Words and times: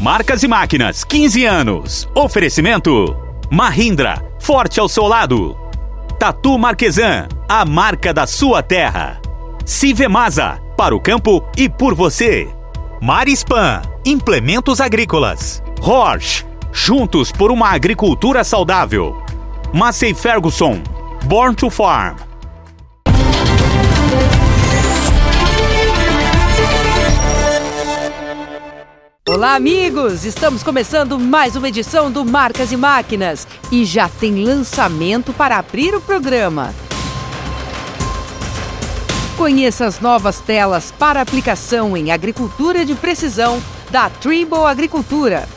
Marcas 0.00 0.42
e 0.42 0.48
Máquinas, 0.48 1.04
15 1.04 1.44
anos. 1.44 2.08
Oferecimento: 2.14 3.14
Mahindra, 3.50 4.24
forte 4.40 4.80
ao 4.80 4.88
seu 4.88 5.06
lado. 5.06 5.54
Tatu 6.18 6.58
Marquesan, 6.58 7.28
a 7.46 7.66
marca 7.66 8.14
da 8.14 8.26
sua 8.26 8.62
terra. 8.62 9.20
Civemasa, 9.66 10.58
para 10.74 10.96
o 10.96 11.00
campo 11.00 11.44
e 11.54 11.68
por 11.68 11.94
você. 11.94 12.48
Marispan, 13.02 13.82
implementos 14.02 14.80
agrícolas. 14.80 15.62
Horsch, 15.82 16.46
juntos 16.72 17.30
por 17.30 17.50
uma 17.50 17.68
agricultura 17.68 18.42
saudável. 18.42 19.22
Massey 19.70 20.14
Ferguson, 20.14 20.80
Born 21.26 21.54
to 21.54 21.68
Farm. 21.68 22.16
Olá, 29.32 29.54
amigos! 29.54 30.24
Estamos 30.24 30.64
começando 30.64 31.16
mais 31.16 31.54
uma 31.54 31.68
edição 31.68 32.10
do 32.10 32.24
Marcas 32.24 32.72
e 32.72 32.76
Máquinas 32.76 33.46
e 33.70 33.84
já 33.84 34.08
tem 34.08 34.42
lançamento 34.44 35.32
para 35.32 35.56
abrir 35.56 35.94
o 35.94 36.00
programa. 36.00 36.74
Conheça 39.36 39.86
as 39.86 40.00
novas 40.00 40.40
telas 40.40 40.90
para 40.90 41.20
aplicação 41.20 41.96
em 41.96 42.10
agricultura 42.10 42.84
de 42.84 42.96
precisão 42.96 43.62
da 43.88 44.10
Trimble 44.10 44.64
Agricultura. 44.66 45.48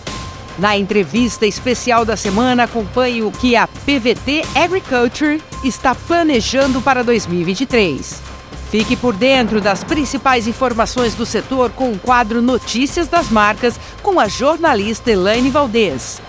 Na 0.59 0.77
entrevista 0.77 1.47
especial 1.47 2.05
da 2.05 2.15
semana, 2.15 2.65
acompanhe 2.65 3.23
o 3.23 3.31
que 3.31 3.55
a 3.55 3.65
PVT 3.65 4.43
Agriculture 4.53 5.41
está 5.63 5.95
planejando 5.95 6.79
para 6.79 7.03
2023. 7.03 8.32
Fique 8.73 8.95
por 8.95 9.13
dentro 9.13 9.61
das 9.61 9.83
principais 9.83 10.47
informações 10.47 11.13
do 11.13 11.27
setor 11.27 11.69
com 11.69 11.91
o 11.91 11.99
quadro 11.99 12.41
Notícias 12.41 13.07
das 13.07 13.29
Marcas 13.29 13.79
com 14.01 14.19
a 14.19 14.27
jornalista 14.27 15.11
Elaine 15.11 15.51
Valdez. 15.51 16.19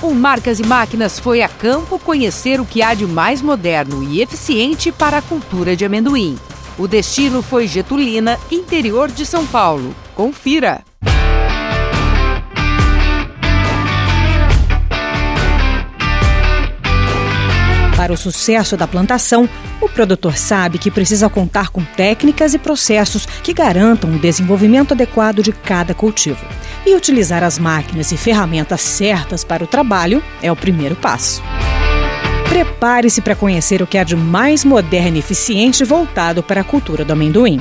O 0.00 0.14
Marcas 0.14 0.60
e 0.60 0.62
Máquinas 0.64 1.18
foi 1.18 1.42
a 1.42 1.48
campo 1.48 1.98
conhecer 1.98 2.60
o 2.60 2.64
que 2.64 2.80
há 2.80 2.94
de 2.94 3.08
mais 3.08 3.42
moderno 3.42 4.04
e 4.04 4.22
eficiente 4.22 4.92
para 4.92 5.18
a 5.18 5.22
cultura 5.22 5.74
de 5.74 5.84
amendoim. 5.84 6.38
O 6.78 6.86
destino 6.86 7.42
foi 7.42 7.66
Getulina, 7.66 8.38
interior 8.52 9.10
de 9.10 9.26
São 9.26 9.44
Paulo. 9.44 9.92
Confira! 10.14 10.85
Para 18.06 18.12
o 18.12 18.16
sucesso 18.16 18.76
da 18.76 18.86
plantação, 18.86 19.48
o 19.80 19.88
produtor 19.88 20.36
sabe 20.36 20.78
que 20.78 20.92
precisa 20.92 21.28
contar 21.28 21.70
com 21.70 21.82
técnicas 21.82 22.54
e 22.54 22.58
processos 22.58 23.26
que 23.26 23.52
garantam 23.52 24.14
o 24.14 24.18
desenvolvimento 24.20 24.94
adequado 24.94 25.42
de 25.42 25.50
cada 25.50 25.92
cultivo. 25.92 26.38
E 26.86 26.94
utilizar 26.94 27.42
as 27.42 27.58
máquinas 27.58 28.12
e 28.12 28.16
ferramentas 28.16 28.80
certas 28.80 29.42
para 29.42 29.64
o 29.64 29.66
trabalho 29.66 30.22
é 30.40 30.52
o 30.52 30.54
primeiro 30.54 30.94
passo. 30.94 31.42
Prepare-se 32.48 33.20
para 33.20 33.34
conhecer 33.34 33.82
o 33.82 33.88
que 33.88 33.98
há 33.98 34.04
de 34.04 34.14
mais 34.14 34.64
moderno 34.64 35.16
e 35.16 35.18
eficiente 35.18 35.82
voltado 35.82 36.44
para 36.44 36.60
a 36.60 36.64
cultura 36.64 37.04
do 37.04 37.12
amendoim. 37.12 37.60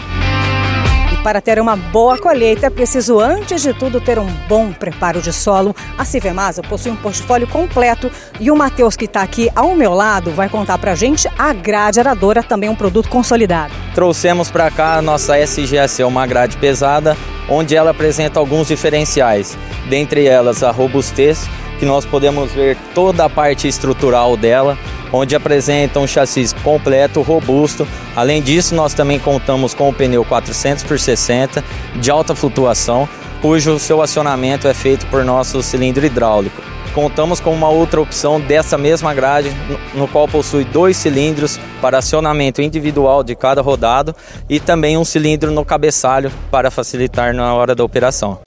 Para 1.26 1.42
ter 1.42 1.60
uma 1.60 1.76
boa 1.76 2.20
colheita, 2.20 2.68
é 2.68 2.70
preciso, 2.70 3.20
antes 3.20 3.60
de 3.64 3.74
tudo, 3.74 4.00
ter 4.00 4.20
um 4.20 4.28
bom 4.48 4.72
preparo 4.72 5.24
de 5.24 5.34
solo. 5.34 5.76
A 5.98 6.06
Civemasa 6.06 6.62
possui 6.62 6.92
um 6.92 6.96
portfólio 6.96 7.48
completo 7.48 8.12
e 8.40 8.52
o 8.52 8.56
Matheus, 8.56 8.96
que 8.96 9.06
está 9.06 9.24
aqui 9.24 9.50
ao 9.56 9.76
meu 9.76 9.92
lado, 9.92 10.30
vai 10.30 10.48
contar 10.48 10.78
para 10.78 10.92
a 10.92 10.96
gente 10.96 11.28
a 11.36 11.52
grade 11.52 12.00
aradora, 12.00 12.44
também 12.44 12.70
um 12.70 12.76
produto 12.76 13.10
consolidado. 13.10 13.74
Trouxemos 13.96 14.52
para 14.52 14.70
cá 14.70 14.98
a 14.98 15.02
nossa 15.02 15.36
SGS, 15.36 16.04
uma 16.04 16.28
grade 16.28 16.58
pesada, 16.58 17.18
onde 17.50 17.76
ela 17.76 17.90
apresenta 17.90 18.40
alguns 18.40 18.68
diferenciais, 18.68 19.58
dentre 19.90 20.28
elas 20.28 20.62
a 20.62 20.70
robustez, 20.70 21.50
que 21.80 21.86
nós 21.88 22.06
podemos 22.06 22.52
ver 22.52 22.78
toda 22.94 23.26
a 23.26 23.30
parte 23.32 23.68
estrutural 23.68 24.38
dela, 24.38 24.78
onde 25.16 25.36
apresenta 25.36 26.00
um 26.00 26.08
chassi 26.08 26.54
completo, 26.64 27.22
robusto. 27.22 27.88
Além 28.16 28.42
disso, 28.42 28.76
nós 28.76 28.94
também 28.94 29.18
contamos 29.18 29.74
com 29.74 29.90
o 29.90 29.94
pneu 29.94 30.26
400 30.26 30.84
por 30.84 31.00
60 31.00 31.64
de 31.96 32.12
alta 32.12 32.36
flutuação, 32.36 33.08
cujo 33.42 33.80
seu 33.80 34.02
acionamento 34.02 34.68
é 34.68 34.74
feito 34.74 35.06
por 35.08 35.24
nosso 35.24 35.64
cilindro 35.64 36.06
hidráulico. 36.06 36.62
Contamos 36.94 37.42
com 37.42 37.54
uma 37.54 37.68
outra 37.68 38.00
opção 38.00 38.40
dessa 38.40 38.78
mesma 38.78 39.14
grade, 39.14 39.52
no 39.94 40.08
qual 40.08 40.28
possui 40.28 40.64
dois 40.64 40.96
cilindros 40.96 41.60
para 41.82 41.98
acionamento 41.98 42.62
individual 42.62 43.22
de 43.22 43.36
cada 43.36 43.62
rodado 43.62 44.16
e 44.50 44.62
também 44.62 44.98
um 44.98 45.04
cilindro 45.04 45.52
no 45.52 45.66
cabeçalho 45.66 46.32
para 46.50 46.72
facilitar 46.72 47.34
na 47.34 47.54
hora 47.54 47.76
da 47.76 47.84
operação. 47.84 48.40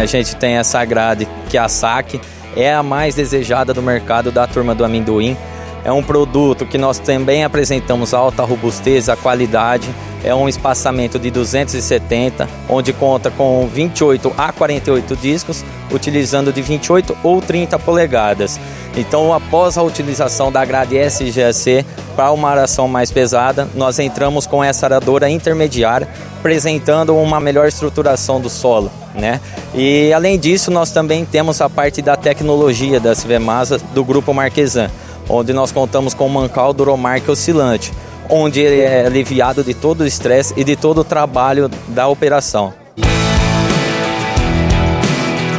A 0.00 0.06
gente 0.06 0.36
tem 0.36 0.56
essa 0.56 0.84
grade 0.84 1.26
que 1.48 1.56
é 1.56 1.60
a 1.60 1.68
saque, 1.68 2.20
é 2.56 2.74
a 2.74 2.82
mais 2.82 3.14
desejada 3.14 3.72
do 3.74 3.82
mercado 3.82 4.30
da 4.30 4.46
turma 4.46 4.74
do 4.74 4.84
amendoim. 4.84 5.36
É 5.84 5.92
um 5.92 6.02
produto 6.02 6.64
que 6.64 6.78
nós 6.78 6.98
também 6.98 7.44
apresentamos 7.44 8.14
alta 8.14 8.42
robustez, 8.42 9.10
a 9.10 9.16
qualidade. 9.16 9.86
É 10.24 10.34
um 10.34 10.48
espaçamento 10.48 11.18
de 11.18 11.30
270, 11.30 12.48
onde 12.70 12.94
conta 12.94 13.30
com 13.30 13.68
28 13.68 14.32
a 14.38 14.50
48 14.50 15.14
discos, 15.16 15.62
utilizando 15.92 16.50
de 16.50 16.62
28 16.62 17.14
ou 17.22 17.42
30 17.42 17.78
polegadas. 17.78 18.58
Então, 18.96 19.34
após 19.34 19.76
a 19.76 19.82
utilização 19.82 20.50
da 20.50 20.64
grade 20.64 20.96
SGC 20.96 21.84
para 22.16 22.32
uma 22.32 22.48
aração 22.48 22.88
mais 22.88 23.10
pesada, 23.10 23.68
nós 23.74 23.98
entramos 23.98 24.46
com 24.46 24.64
essa 24.64 24.86
aradora 24.86 25.28
intermediária, 25.28 26.08
apresentando 26.38 27.14
uma 27.14 27.38
melhor 27.38 27.68
estruturação 27.68 28.40
do 28.40 28.48
solo. 28.48 28.90
Né? 29.14 29.40
E 29.74 30.12
além 30.12 30.38
disso, 30.38 30.70
nós 30.70 30.90
também 30.90 31.24
temos 31.24 31.60
a 31.60 31.70
parte 31.70 32.02
da 32.02 32.16
tecnologia 32.16 32.98
da 32.98 33.14
Civemasa 33.14 33.78
do 33.94 34.04
grupo 34.04 34.34
Marquesan 34.34 34.90
onde 35.28 35.52
nós 35.52 35.72
contamos 35.72 36.14
com 36.14 36.26
o 36.26 36.30
mancal 36.30 36.72
Duromark 36.72 37.28
oscilante, 37.28 37.92
onde 38.28 38.60
ele 38.60 38.80
é 38.80 39.06
aliviado 39.06 39.62
de 39.62 39.74
todo 39.74 40.02
o 40.02 40.06
estresse 40.06 40.54
e 40.56 40.64
de 40.64 40.76
todo 40.76 40.98
o 40.98 41.04
trabalho 41.04 41.70
da 41.88 42.08
operação. 42.08 42.72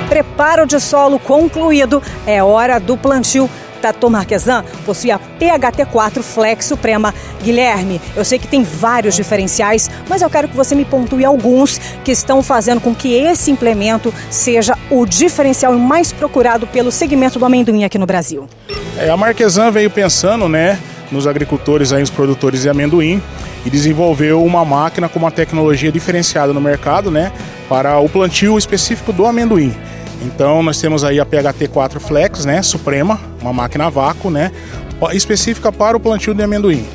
Preparo 0.09 0.65
de 0.65 0.79
solo 0.79 1.19
concluído, 1.19 2.01
é 2.25 2.41
hora 2.41 2.79
do 2.79 2.95
plantio. 2.95 3.49
Tatu 3.85 4.09
Marquesan 4.09 4.65
possui 4.83 5.11
a 5.11 5.19
PHT4 5.19 6.23
Flex 6.23 6.65
Suprema. 6.65 7.13
Guilherme, 7.43 8.01
eu 8.15 8.25
sei 8.25 8.39
que 8.39 8.47
tem 8.47 8.63
vários 8.63 9.15
diferenciais, 9.15 9.91
mas 10.09 10.23
eu 10.23 10.29
quero 10.29 10.47
que 10.47 10.55
você 10.55 10.73
me 10.73 10.83
pontue 10.83 11.23
alguns 11.23 11.77
que 12.03 12.11
estão 12.11 12.41
fazendo 12.41 12.81
com 12.81 12.95
que 12.95 13.13
esse 13.13 13.51
implemento 13.51 14.11
seja 14.31 14.75
o 14.89 15.05
diferencial 15.05 15.71
mais 15.73 16.11
procurado 16.11 16.65
pelo 16.65 16.91
segmento 16.91 17.37
do 17.37 17.45
amendoim 17.45 17.83
aqui 17.83 17.99
no 17.99 18.07
Brasil. 18.07 18.49
É, 18.97 19.07
a 19.07 19.15
Marquesan 19.15 19.69
veio 19.69 19.91
pensando, 19.91 20.49
né, 20.49 20.79
nos 21.11 21.27
agricultores, 21.27 21.93
aí, 21.93 22.01
os 22.01 22.09
produtores 22.09 22.63
de 22.63 22.69
amendoim 22.69 23.21
e 23.63 23.69
desenvolveu 23.69 24.43
uma 24.43 24.65
máquina 24.65 25.07
com 25.07 25.19
uma 25.19 25.29
tecnologia 25.29 25.91
diferenciada 25.91 26.51
no 26.51 26.59
mercado, 26.59 27.11
né, 27.11 27.31
para 27.69 27.99
o 27.99 28.09
plantio 28.09 28.57
específico 28.57 29.13
do 29.13 29.27
amendoim. 29.27 29.71
Então 30.25 30.63
nós 30.63 30.81
temos 30.81 31.03
aí 31.03 31.19
a 31.19 31.25
PHT4 31.25 31.99
Flex, 31.99 32.45
né, 32.45 32.61
Suprema, 32.61 33.19
uma 33.41 33.53
máquina 33.53 33.85
a 33.85 33.89
vácuo, 33.89 34.31
né, 34.31 34.51
específica 35.13 35.71
para 35.71 35.95
o 35.95 35.99
plantio 35.99 36.33
de 36.33 36.43
amendoim. 36.43 36.85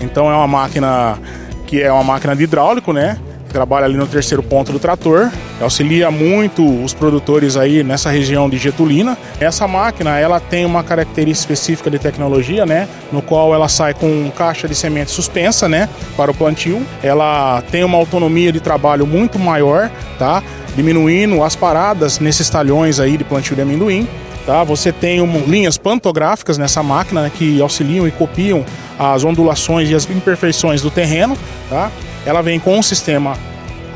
Então 0.00 0.30
é 0.30 0.34
uma 0.34 0.46
máquina 0.46 1.18
que 1.66 1.82
é 1.82 1.90
uma 1.90 2.04
máquina 2.04 2.36
de 2.36 2.44
hidráulico, 2.44 2.92
né, 2.92 3.18
trabalha 3.56 3.86
ali 3.86 3.96
no 3.96 4.06
terceiro 4.06 4.42
ponto 4.42 4.70
do 4.70 4.78
trator, 4.78 5.30
auxilia 5.60 6.10
muito 6.10 6.62
os 6.84 6.92
produtores 6.92 7.56
aí 7.56 7.82
nessa 7.82 8.10
região 8.10 8.50
de 8.50 8.58
Getulina. 8.58 9.16
Essa 9.40 9.66
máquina, 9.66 10.18
ela 10.18 10.38
tem 10.38 10.66
uma 10.66 10.84
característica 10.84 11.54
específica 11.54 11.90
de 11.90 11.98
tecnologia, 11.98 12.66
né, 12.66 12.86
no 13.10 13.22
qual 13.22 13.54
ela 13.54 13.66
sai 13.68 13.94
com 13.94 14.30
caixa 14.36 14.68
de 14.68 14.74
semente 14.74 15.10
suspensa, 15.10 15.68
né, 15.68 15.88
para 16.16 16.30
o 16.30 16.34
plantio. 16.34 16.82
Ela 17.02 17.62
tem 17.70 17.82
uma 17.82 17.96
autonomia 17.96 18.52
de 18.52 18.60
trabalho 18.60 19.06
muito 19.06 19.38
maior, 19.38 19.90
tá? 20.18 20.42
Diminuindo 20.76 21.42
as 21.42 21.56
paradas 21.56 22.20
nesses 22.20 22.48
talhões 22.50 23.00
aí 23.00 23.16
de 23.16 23.24
plantio 23.24 23.56
de 23.56 23.62
amendoim. 23.62 24.06
Tá? 24.44 24.62
Você 24.62 24.92
tem 24.92 25.20
um, 25.20 25.44
linhas 25.46 25.76
pantográficas 25.76 26.56
nessa 26.56 26.82
máquina 26.82 27.22
né, 27.22 27.32
que 27.34 27.60
auxiliam 27.60 28.06
e 28.06 28.12
copiam 28.12 28.64
as 28.96 29.24
ondulações 29.24 29.90
e 29.90 29.94
as 29.94 30.08
imperfeições 30.08 30.82
do 30.82 30.90
terreno. 30.90 31.36
Tá? 31.68 31.90
Ela 32.24 32.42
vem 32.42 32.60
com 32.60 32.78
um 32.78 32.82
sistema 32.82 33.36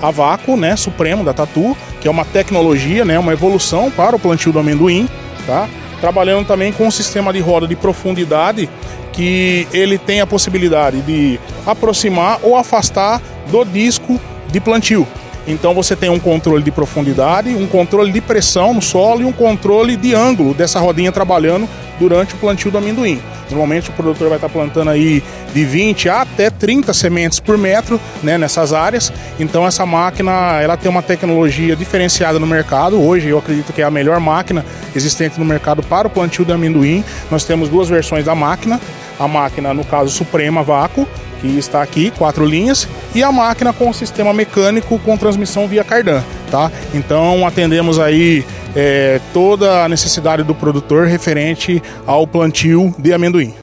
a 0.02 0.10
vácuo, 0.10 0.56
né, 0.56 0.74
supremo 0.74 1.22
da 1.22 1.32
Tatu, 1.34 1.76
que 2.00 2.08
é 2.08 2.10
uma 2.10 2.24
tecnologia, 2.24 3.04
né, 3.04 3.18
uma 3.18 3.32
evolução 3.32 3.90
para 3.90 4.16
o 4.16 4.18
plantio 4.18 4.50
do 4.50 4.58
amendoim. 4.58 5.08
Tá? 5.46 5.68
Trabalhando 6.00 6.46
também 6.46 6.72
com 6.72 6.86
um 6.86 6.90
sistema 6.90 7.32
de 7.32 7.38
roda 7.38 7.68
de 7.68 7.76
profundidade 7.76 8.68
que 9.12 9.68
ele 9.72 9.98
tem 9.98 10.20
a 10.20 10.26
possibilidade 10.26 11.00
de 11.02 11.38
aproximar 11.66 12.38
ou 12.42 12.56
afastar 12.56 13.20
do 13.50 13.64
disco 13.64 14.18
de 14.50 14.58
plantio. 14.60 15.06
Então 15.46 15.74
você 15.74 15.96
tem 15.96 16.10
um 16.10 16.18
controle 16.18 16.62
de 16.62 16.70
profundidade, 16.70 17.50
um 17.50 17.66
controle 17.66 18.12
de 18.12 18.20
pressão 18.20 18.74
no 18.74 18.82
solo 18.82 19.22
e 19.22 19.24
um 19.24 19.32
controle 19.32 19.96
de 19.96 20.14
ângulo 20.14 20.54
dessa 20.54 20.78
rodinha 20.78 21.10
trabalhando 21.10 21.68
durante 21.98 22.34
o 22.34 22.38
plantio 22.38 22.70
do 22.70 22.78
amendoim. 22.78 23.20
Normalmente 23.50 23.90
o 23.90 23.92
produtor 23.92 24.28
vai 24.28 24.38
estar 24.38 24.48
plantando 24.48 24.90
aí 24.90 25.22
de 25.52 25.64
20 25.64 26.08
até 26.08 26.50
30 26.50 26.94
sementes 26.94 27.40
por 27.40 27.58
metro 27.58 28.00
né, 28.22 28.38
nessas 28.38 28.72
áreas. 28.72 29.12
Então 29.38 29.66
essa 29.66 29.84
máquina 29.84 30.60
ela 30.60 30.76
tem 30.76 30.90
uma 30.90 31.02
tecnologia 31.02 31.74
diferenciada 31.74 32.38
no 32.38 32.46
mercado. 32.46 33.00
Hoje 33.00 33.28
eu 33.28 33.38
acredito 33.38 33.72
que 33.72 33.82
é 33.82 33.84
a 33.84 33.90
melhor 33.90 34.20
máquina 34.20 34.64
existente 34.94 35.38
no 35.38 35.44
mercado 35.44 35.82
para 35.82 36.06
o 36.06 36.10
plantio 36.10 36.44
de 36.44 36.52
amendoim. 36.52 37.04
Nós 37.30 37.44
temos 37.44 37.68
duas 37.68 37.88
versões 37.88 38.24
da 38.24 38.34
máquina. 38.34 38.80
A 39.18 39.28
máquina, 39.28 39.74
no 39.74 39.84
caso, 39.84 40.10
Suprema 40.10 40.62
Vácuo, 40.62 41.06
que 41.40 41.58
está 41.58 41.82
aqui, 41.82 42.10
quatro 42.10 42.44
linhas, 42.44 42.88
e 43.14 43.22
a 43.22 43.32
máquina 43.32 43.72
com 43.72 43.92
sistema 43.92 44.32
mecânico 44.32 44.98
com 44.98 45.16
transmissão 45.16 45.66
via 45.66 45.84
cardan, 45.84 46.22
tá? 46.50 46.70
Então 46.94 47.46
atendemos 47.46 47.98
aí 47.98 48.44
é, 48.74 49.20
toda 49.32 49.84
a 49.84 49.88
necessidade 49.88 50.42
do 50.42 50.54
produtor 50.54 51.06
referente 51.06 51.82
ao 52.06 52.26
plantio 52.26 52.94
de 52.98 53.12
amendoim. 53.12 53.54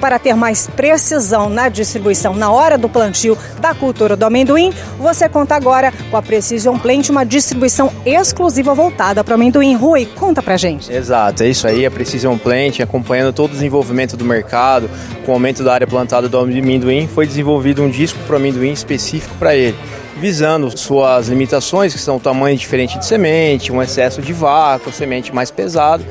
Para 0.00 0.18
ter 0.18 0.34
mais 0.34 0.66
precisão 0.66 1.48
na 1.48 1.68
distribuição 1.68 2.34
na 2.34 2.50
hora 2.50 2.78
do 2.78 2.88
plantio 2.88 3.36
da 3.60 3.74
cultura 3.74 4.16
do 4.16 4.24
amendoim, 4.24 4.72
você 4.98 5.28
conta 5.28 5.54
agora 5.54 5.92
com 6.10 6.16
a 6.16 6.22
Precision 6.22 6.78
Plant, 6.78 7.08
uma 7.10 7.24
distribuição 7.24 7.92
exclusiva 8.04 8.74
voltada 8.74 9.22
para 9.22 9.32
o 9.32 9.34
amendoim. 9.34 9.74
Rui, 9.74 10.06
conta 10.06 10.42
pra 10.42 10.56
gente. 10.56 10.92
Exato, 10.92 11.42
é 11.42 11.48
isso 11.48 11.66
aí, 11.66 11.84
a 11.84 11.90
Precision 11.90 12.36
Plant, 12.36 12.80
acompanhando 12.80 13.32
todo 13.32 13.50
o 13.50 13.54
desenvolvimento 13.54 14.16
do 14.16 14.24
mercado, 14.24 14.88
com 15.24 15.32
o 15.32 15.34
aumento 15.34 15.62
da 15.62 15.74
área 15.74 15.86
plantada 15.86 16.28
do 16.28 16.38
amendoim, 16.38 17.06
foi 17.06 17.26
desenvolvido 17.26 17.82
um 17.82 17.90
disco 17.90 18.18
para 18.26 18.34
o 18.34 18.36
amendoim 18.36 18.72
específico 18.72 19.34
para 19.38 19.54
ele 19.54 19.76
visando 20.18 20.76
suas 20.76 21.28
limitações, 21.28 21.94
que 21.94 22.00
são 22.00 22.16
o 22.16 22.20
tamanho 22.20 22.56
diferente 22.56 22.98
de 22.98 23.06
semente, 23.06 23.70
um 23.70 23.80
excesso 23.80 24.20
de 24.20 24.32
vácuo, 24.32 24.92
semente 24.92 25.32
mais 25.32 25.48
pesado 25.48 26.04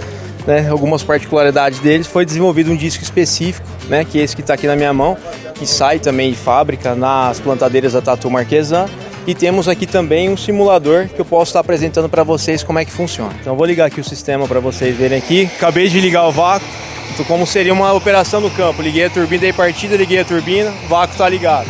né, 0.48 0.68
algumas 0.70 1.04
particularidades 1.04 1.80
deles, 1.80 2.08
foi 2.08 2.26
desenvolvido 2.26 2.72
um 2.72 2.76
disco 2.76 3.04
específico, 3.04 3.68
né, 3.90 4.06
que 4.06 4.20
é 4.20 4.24
esse 4.24 4.36
que 4.36 4.42
está 4.42 4.54
aqui 4.54 4.66
na 4.66 4.76
minha 4.76 4.94
mão, 4.94 5.18
que 5.54 5.68
sai 5.68 6.00
também 6.00 6.32
de 6.32 6.38
fábrica 6.38 6.96
nas 6.96 7.40
plantadeiras 7.40 7.94
da 7.94 8.02
Tatu 8.02 8.32
Marquesan. 8.32 8.88
E 9.28 9.36
temos 9.36 9.68
aqui 9.68 9.86
também 9.86 10.30
um 10.30 10.38
simulador 10.38 11.10
que 11.10 11.20
eu 11.20 11.26
posso 11.26 11.50
estar 11.50 11.60
apresentando 11.60 12.08
para 12.08 12.24
vocês 12.24 12.64
como 12.64 12.80
é 12.80 12.86
que 12.86 12.92
funciona. 12.92 13.36
Então 13.42 13.58
vou 13.58 13.66
ligar 13.66 13.86
aqui 13.86 14.00
o 14.00 14.04
sistema 14.04 14.48
para 14.48 14.62
vocês 14.62 14.96
verem 14.96 15.18
aqui. 15.18 15.50
Acabei 15.58 15.90
de 15.90 16.00
ligar 16.00 16.26
o 16.30 16.32
vácuo, 16.32 16.66
então, 17.14 17.26
como 17.26 17.46
seria 17.46 17.74
uma 17.74 17.92
operação 17.92 18.40
no 18.40 18.50
campo. 18.50 18.82
Liguei 18.82 19.06
a 19.06 19.10
turbina, 19.10 19.42
dei 19.42 19.52
partida, 19.52 19.98
liguei 19.98 20.20
a 20.20 20.26
turbina, 20.26 20.72
o 20.86 20.88
vácuo 20.88 21.12
está 21.12 21.28
ligado. 21.28 21.68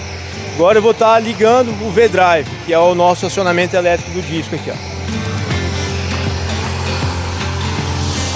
Agora 0.53 0.77
eu 0.77 0.81
vou 0.81 0.91
estar 0.91 1.19
ligando 1.19 1.69
o 1.83 1.89
V-Drive, 1.89 2.47
que 2.65 2.73
é 2.73 2.79
o 2.79 2.93
nosso 2.93 3.25
acionamento 3.25 3.75
elétrico 3.75 4.11
do 4.11 4.21
disco 4.21 4.55
aqui. 4.55 4.71
Ó. 4.71 4.97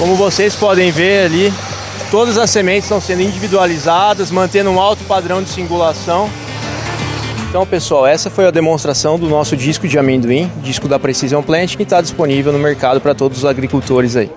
Como 0.01 0.15
vocês 0.15 0.55
podem 0.55 0.89
ver 0.89 1.25
ali, 1.25 1.53
todas 2.09 2.35
as 2.35 2.49
sementes 2.49 2.85
estão 2.85 2.99
sendo 2.99 3.21
individualizadas, 3.21 4.31
mantendo 4.31 4.71
um 4.71 4.79
alto 4.79 5.03
padrão 5.03 5.43
de 5.43 5.49
singulação. 5.51 6.27
Então, 7.47 7.67
pessoal, 7.67 8.07
essa 8.07 8.27
foi 8.27 8.47
a 8.47 8.51
demonstração 8.51 9.19
do 9.19 9.29
nosso 9.29 9.55
disco 9.55 9.87
de 9.87 9.99
amendoim, 9.99 10.51
disco 10.63 10.87
da 10.87 10.97
Precision 10.97 11.43
Plant, 11.43 11.75
que 11.75 11.83
está 11.83 12.01
disponível 12.01 12.51
no 12.51 12.57
mercado 12.57 12.99
para 12.99 13.13
todos 13.13 13.37
os 13.37 13.45
agricultores 13.45 14.15
aí. 14.15 14.31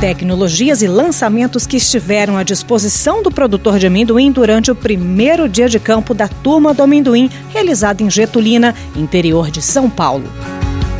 Tecnologias 0.00 0.80
e 0.80 0.86
lançamentos 0.86 1.66
que 1.66 1.76
estiveram 1.76 2.36
à 2.36 2.44
disposição 2.44 3.20
do 3.20 3.32
produtor 3.32 3.80
de 3.80 3.88
amendoim 3.88 4.30
durante 4.30 4.70
o 4.70 4.76
primeiro 4.76 5.48
dia 5.48 5.68
de 5.68 5.80
campo 5.80 6.14
da 6.14 6.28
Turma 6.28 6.72
do 6.72 6.84
Amendoim, 6.84 7.28
realizado 7.52 8.00
em 8.00 8.08
Getulina, 8.08 8.76
interior 8.94 9.50
de 9.50 9.60
São 9.60 9.90
Paulo. 9.90 10.30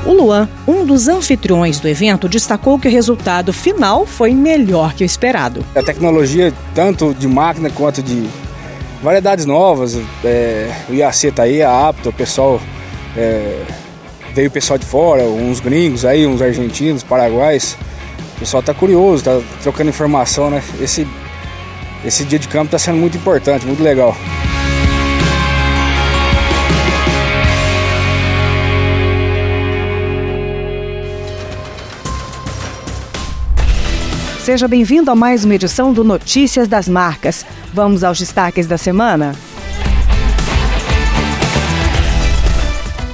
O 0.04 0.12
Luan, 0.12 0.49
um 0.66 0.84
dos 0.84 1.06
anfitriões 1.06 1.78
do 1.78 1.88
evento, 1.88 2.28
destacou 2.28 2.76
que 2.76 2.88
o 2.88 2.90
resultado 2.90 3.52
final 3.52 4.04
foi 4.04 4.34
melhor 4.34 4.94
que 4.94 5.04
o 5.04 5.06
esperado. 5.06 5.64
A 5.76 5.82
tecnologia, 5.82 6.52
tanto 6.75 7.14
de 7.14 7.28
máquina 7.28 7.70
quanto 7.70 8.02
de 8.02 8.28
variedades 9.00 9.46
novas, 9.46 9.96
é, 10.25 10.72
o 10.88 10.93
IAC 10.93 11.28
está 11.28 11.44
aí, 11.44 11.62
a 11.62 11.88
apto, 11.88 12.08
o 12.08 12.12
pessoal 12.12 12.60
é, 13.16 13.62
veio 14.34 14.49
o 14.49 14.50
pessoal 14.50 14.76
de 14.76 14.87
fora, 14.87 15.22
uns 15.22 15.60
gringos 15.60 16.05
aí, 16.05 16.26
uns 16.26 16.43
argentinos, 16.43 17.05
paraguaios. 17.05 17.76
O 18.37 18.40
pessoal 18.40 18.60
está 18.60 18.75
curioso, 18.75 19.19
está 19.19 19.40
trocando 19.62 19.90
informação, 19.90 20.50
né? 20.50 20.60
Esse, 20.81 21.06
esse 22.05 22.25
dia 22.25 22.40
de 22.40 22.48
campo 22.48 22.66
está 22.66 22.78
sendo 22.78 22.98
muito 22.98 23.16
importante, 23.16 23.64
muito 23.64 23.82
legal. 23.84 24.16
Seja 34.43 34.67
bem-vindo 34.67 35.09
a 35.09 35.15
mais 35.15 35.44
uma 35.44 35.55
edição 35.55 35.93
do 35.93 36.03
Notícias 36.03 36.67
das 36.67 36.89
Marcas. 36.89 37.47
Vamos 37.73 38.03
aos 38.03 38.19
destaques 38.19 38.67
da 38.67 38.77
semana? 38.77 39.37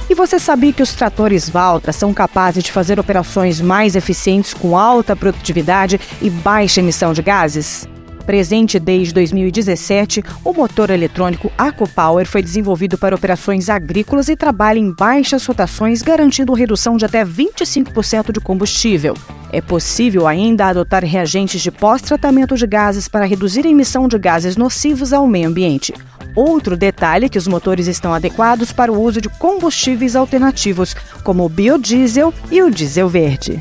E 0.09 0.15
você 0.15 0.39
sabia 0.39 0.73
que 0.73 0.81
os 0.81 0.91
tratores 0.91 1.47
Valtra 1.47 1.93
são 1.93 2.11
capazes 2.15 2.63
de 2.63 2.71
fazer 2.71 2.99
operações 2.99 3.61
mais 3.61 3.95
eficientes 3.95 4.55
com 4.55 4.75
alta 4.75 5.15
produtividade 5.15 6.01
e 6.19 6.31
baixa 6.31 6.79
emissão 6.79 7.13
de 7.13 7.21
gases? 7.21 7.87
Presente 8.29 8.77
desde 8.79 9.11
2017, 9.15 10.23
o 10.45 10.53
motor 10.53 10.91
eletrônico 10.91 11.51
AcoPower 11.57 12.27
foi 12.27 12.43
desenvolvido 12.43 12.95
para 12.95 13.15
operações 13.15 13.69
agrícolas 13.69 14.29
e 14.29 14.35
trabalha 14.35 14.77
em 14.77 14.93
baixas 14.93 15.43
rotações, 15.47 16.03
garantindo 16.03 16.53
redução 16.53 16.95
de 16.95 17.05
até 17.05 17.25
25% 17.25 18.31
de 18.31 18.39
combustível. 18.39 19.15
É 19.51 19.61
possível 19.61 20.27
ainda 20.27 20.67
adotar 20.67 21.03
reagentes 21.03 21.59
de 21.59 21.71
pós-tratamento 21.71 22.55
de 22.55 22.67
gases 22.67 23.07
para 23.07 23.25
reduzir 23.25 23.65
a 23.65 23.69
emissão 23.71 24.07
de 24.07 24.19
gases 24.19 24.55
nocivos 24.55 25.11
ao 25.11 25.25
meio 25.25 25.49
ambiente. 25.49 25.91
Outro 26.35 26.77
detalhe 26.77 27.25
é 27.25 27.29
que 27.29 27.37
os 27.39 27.47
motores 27.47 27.87
estão 27.87 28.13
adequados 28.13 28.71
para 28.71 28.91
o 28.91 29.01
uso 29.01 29.19
de 29.19 29.29
combustíveis 29.29 30.15
alternativos, 30.15 30.93
como 31.23 31.43
o 31.45 31.49
biodiesel 31.49 32.31
e 32.51 32.61
o 32.61 32.69
diesel 32.69 33.09
verde. 33.09 33.59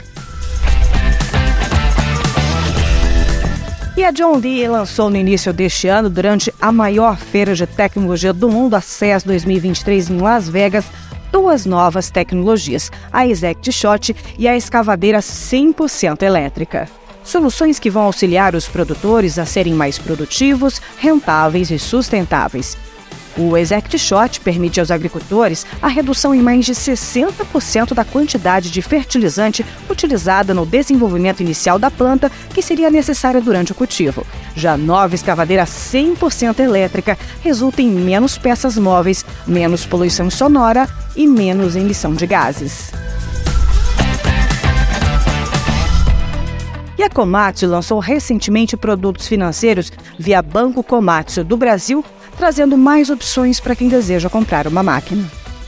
E 3.98 4.04
a 4.04 4.12
John 4.12 4.38
Deere 4.38 4.68
lançou 4.68 5.10
no 5.10 5.16
início 5.16 5.52
deste 5.52 5.88
ano, 5.88 6.08
durante 6.08 6.54
a 6.60 6.70
maior 6.70 7.16
feira 7.16 7.52
de 7.52 7.66
tecnologia 7.66 8.32
do 8.32 8.48
mundo, 8.48 8.76
a 8.76 8.80
CES 8.80 9.24
2023 9.24 10.10
em 10.10 10.18
Las 10.18 10.48
Vegas, 10.48 10.84
duas 11.32 11.66
novas 11.66 12.08
tecnologias, 12.08 12.92
a 13.12 13.26
Exact 13.26 13.72
Shot 13.72 14.14
e 14.38 14.46
a 14.46 14.56
escavadeira 14.56 15.18
100% 15.18 16.22
elétrica. 16.22 16.88
Soluções 17.24 17.80
que 17.80 17.90
vão 17.90 18.02
auxiliar 18.04 18.54
os 18.54 18.68
produtores 18.68 19.36
a 19.36 19.44
serem 19.44 19.74
mais 19.74 19.98
produtivos, 19.98 20.80
rentáveis 20.96 21.69
e 21.72 21.78
sustentáveis. 21.81 22.76
O 23.37 23.56
Exact 23.56 23.99
Shot 23.99 24.41
permite 24.41 24.81
aos 24.81 24.91
agricultores 24.91 25.67
a 25.81 25.89
redução 25.89 26.35
em 26.35 26.41
mais 26.41 26.65
de 26.65 26.73
60% 26.73 27.94
da 27.94 28.05
quantidade 28.05 28.70
de 28.70 28.82
fertilizante 28.82 29.65
utilizada 29.89 30.55
no 30.55 30.67
desenvolvimento 30.67 31.41
inicial 31.41 31.79
da 31.79 31.91
planta 31.91 32.31
que 32.55 32.63
seria 32.63 32.91
necessária 32.91 33.41
durante 33.41 33.73
o 33.73 33.75
cultivo. 33.75 34.27
Já 34.55 34.73
a 34.73 34.79
nova 34.79 35.15
escavadeira 35.15 35.65
100% 35.65 36.61
elétrica 36.61 37.19
resulta 37.43 37.82
em 37.82 37.91
menos 37.91 38.39
peças 38.39 38.77
móveis, 38.77 39.25
menos 39.47 39.87
poluição 39.87 40.31
sonora 40.31 40.89
e 41.15 41.27
menos 41.27 41.77
emissão 41.77 42.15
de 42.15 42.27
gases. 42.27 42.93
E 46.98 47.02
a 47.05 47.08
Komatsu 47.08 47.64
lançou 47.69 48.00
recentemente 48.00 48.76
produtos 48.76 49.28
financeiros 49.28 49.93
via 50.19 50.43
Banco 50.43 50.82
Komatsu 50.82 51.44
do 51.44 51.56
Brasil 51.56 52.05
trazendo 52.36 52.76
mais 52.76 53.08
opções 53.08 53.60
para 53.60 53.76
quem 53.76 53.88
deseja 53.88 54.28
comprar 54.28 54.67
uma 54.67 54.82
máquina. 54.82 55.24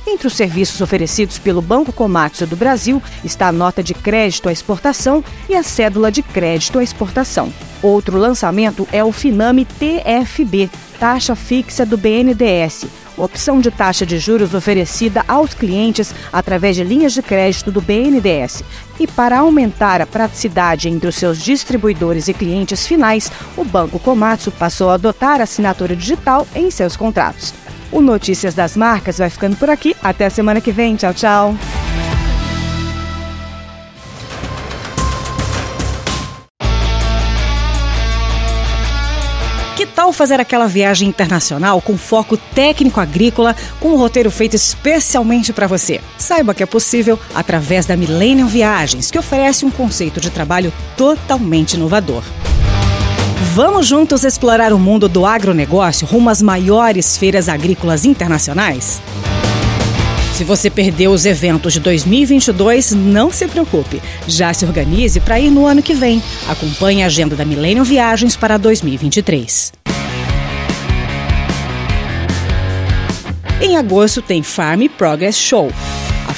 Entre 0.07 0.27
os 0.27 0.35
serviços 0.35 0.81
oferecidos 0.81 1.39
pelo 1.39 1.61
Banco 1.61 1.93
Komatsu 1.93 2.47
do 2.47 2.57
Brasil 2.57 3.03
está 3.23 3.49
a 3.49 3.53
nota 3.53 3.83
de 3.83 3.95
crédito 3.95 4.49
à 4.49 4.53
exportação 4.53 5.23
e 5.49 5.55
a 5.55 5.63
cédula 5.63 6.11
de 6.11 6.23
crédito 6.23 6.79
à 6.79 6.83
exportação. 6.83 7.53
Outro 7.83 8.19
lançamento 8.19 8.89
é 8.93 9.05
o 9.05 9.13
Finame 9.13 9.65
TFB, 9.65 10.71
taxa 10.99 11.35
fixa 11.35 11.87
do 11.87 11.97
BNDES, 11.97 12.87
opção 13.17 13.61
de 13.61 13.71
taxa 13.71 14.05
de 14.05 14.19
juros 14.19 14.55
oferecida 14.55 15.25
aos 15.29 15.55
clientes 15.55 16.15
através 16.33 16.77
de 16.77 16.85
linhas 16.85 17.13
de 17.13 17.23
crédito 17.23 17.71
do 17.71 17.81
BNDES. 17.81 18.63
E 18.99 19.07
para 19.07 19.39
aumentar 19.39 20.01
a 20.01 20.07
praticidade 20.07 20.89
entre 20.89 21.09
os 21.09 21.15
seus 21.15 21.39
distribuidores 21.39 22.29
e 22.29 22.35
clientes 22.35 22.87
finais, 22.87 23.31
o 23.57 23.65
Banco 23.65 23.99
Komatsu 23.99 24.51
passou 24.51 24.91
a 24.91 24.95
adotar 24.95 25.41
a 25.41 25.45
assinatura 25.45 25.95
digital 25.97 26.47
em 26.55 26.71
seus 26.71 26.97
contratos. 26.97 27.55
O 27.93 28.01
Notícias 28.01 28.55
das 28.55 28.77
Marcas 28.77 29.19
vai 29.19 29.31
ficando 29.31 29.57
por 29.57 29.69
aqui. 29.69 29.97
Até 30.03 30.27
a 30.27 30.31
semana 30.31 30.61
que 30.61 30.73
vem. 30.73 30.97
Tchau, 30.97 31.15
tchau. 31.15 31.57
Que 39.77 39.87
tal 39.87 40.13
fazer 40.13 40.39
aquela 40.39 40.67
viagem 40.67 41.09
internacional 41.09 41.81
com 41.81 41.97
foco 41.97 42.37
técnico 42.37 43.01
agrícola, 43.01 43.57
com 43.81 43.89
um 43.89 43.97
roteiro 43.97 44.31
feito 44.31 44.55
especialmente 44.55 45.55
para 45.55 45.67
você? 45.67 46.03
Saiba 46.19 46.53
que 46.53 46.63
é 46.63 46.67
possível 46.67 47.19
através 47.35 47.87
da 47.87 47.97
Millennium 47.97 48.47
Viagens, 48.47 49.11
que 49.11 49.19
oferece 49.19 49.65
um 49.65 49.71
conceito 49.71 50.21
de 50.21 50.29
trabalho 50.29 50.71
totalmente 50.99 51.75
inovador. 51.75 52.23
Vamos 53.53 53.89
juntos 53.89 54.23
explorar 54.23 54.73
o 54.73 54.79
mundo 54.79 55.09
do 55.09 55.27
agronegócio 55.27 56.07
rumo 56.07 56.31
às 56.31 56.41
maiores 56.41 57.17
feiras 57.17 57.49
agrícolas 57.49 58.05
internacionais? 58.05 59.03
Se 60.35 60.45
você 60.45 60.71
perdeu 60.71 61.11
os 61.11 61.27
eventos 61.27 61.73
de 61.73 61.81
2022, 61.81 62.93
não 62.93 63.33
se 63.33 63.49
preocupe. 63.49 64.01
Já 64.29 64.55
se 64.55 64.65
organize 64.65 65.19
para 65.19 65.41
ir 65.41 65.51
no 65.51 65.67
ano 65.67 65.83
que 65.83 65.95
vem. 65.95 66.23
Acompanhe 66.49 67.03
a 67.03 67.07
agenda 67.07 67.35
da 67.35 67.45
Millennium 67.45 67.83
Viagens 67.83 68.37
para 68.37 68.57
2023. 68.57 69.73
Em 73.61 73.77
agosto 73.77 74.23
tem 74.23 74.45
Farm 74.45 74.87
Progress 74.97 75.37
Show 75.37 75.73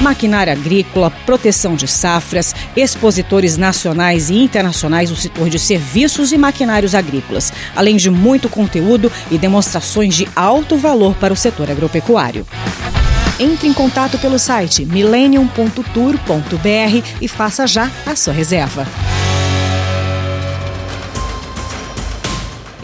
maquinária 0.00 0.52
agrícola, 0.52 1.10
proteção 1.24 1.74
de 1.74 1.88
safras, 1.88 2.54
expositores 2.76 3.56
nacionais 3.56 4.30
e 4.30 4.36
internacionais 4.36 5.10
do 5.10 5.16
setor 5.16 5.48
de 5.48 5.58
serviços 5.58 6.32
e 6.32 6.38
maquinários 6.38 6.94
agrícolas, 6.94 7.52
além 7.74 7.96
de 7.96 8.10
muito 8.10 8.48
conteúdo 8.48 9.10
e 9.30 9.38
demonstrações 9.38 10.14
de 10.14 10.28
alto 10.34 10.76
valor 10.76 11.14
para 11.14 11.32
o 11.32 11.36
setor 11.36 11.70
agropecuário. 11.70 12.46
Entre 13.38 13.66
em 13.66 13.72
contato 13.72 14.18
pelo 14.18 14.38
site 14.38 14.84
millennium.tour.br 14.84 17.08
e 17.20 17.28
faça 17.28 17.66
já 17.66 17.90
a 18.06 18.14
sua 18.14 18.32
reserva. 18.32 18.86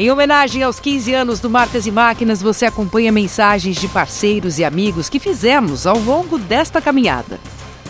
Em 0.01 0.11
homenagem 0.11 0.63
aos 0.63 0.81
15 0.81 1.13
anos 1.13 1.41
do 1.41 1.51
Marcas 1.51 1.87
e 1.87 1.91
Máquinas, 1.91 2.41
você 2.41 2.65
acompanha 2.65 3.13
mensagens 3.13 3.77
de 3.77 3.87
parceiros 3.87 4.59
e 4.59 4.65
amigos 4.65 5.11
que 5.11 5.21
fizemos 5.21 5.87
ao 5.87 5.99
longo 5.99 6.39
desta 6.39 6.81
caminhada. 6.81 7.39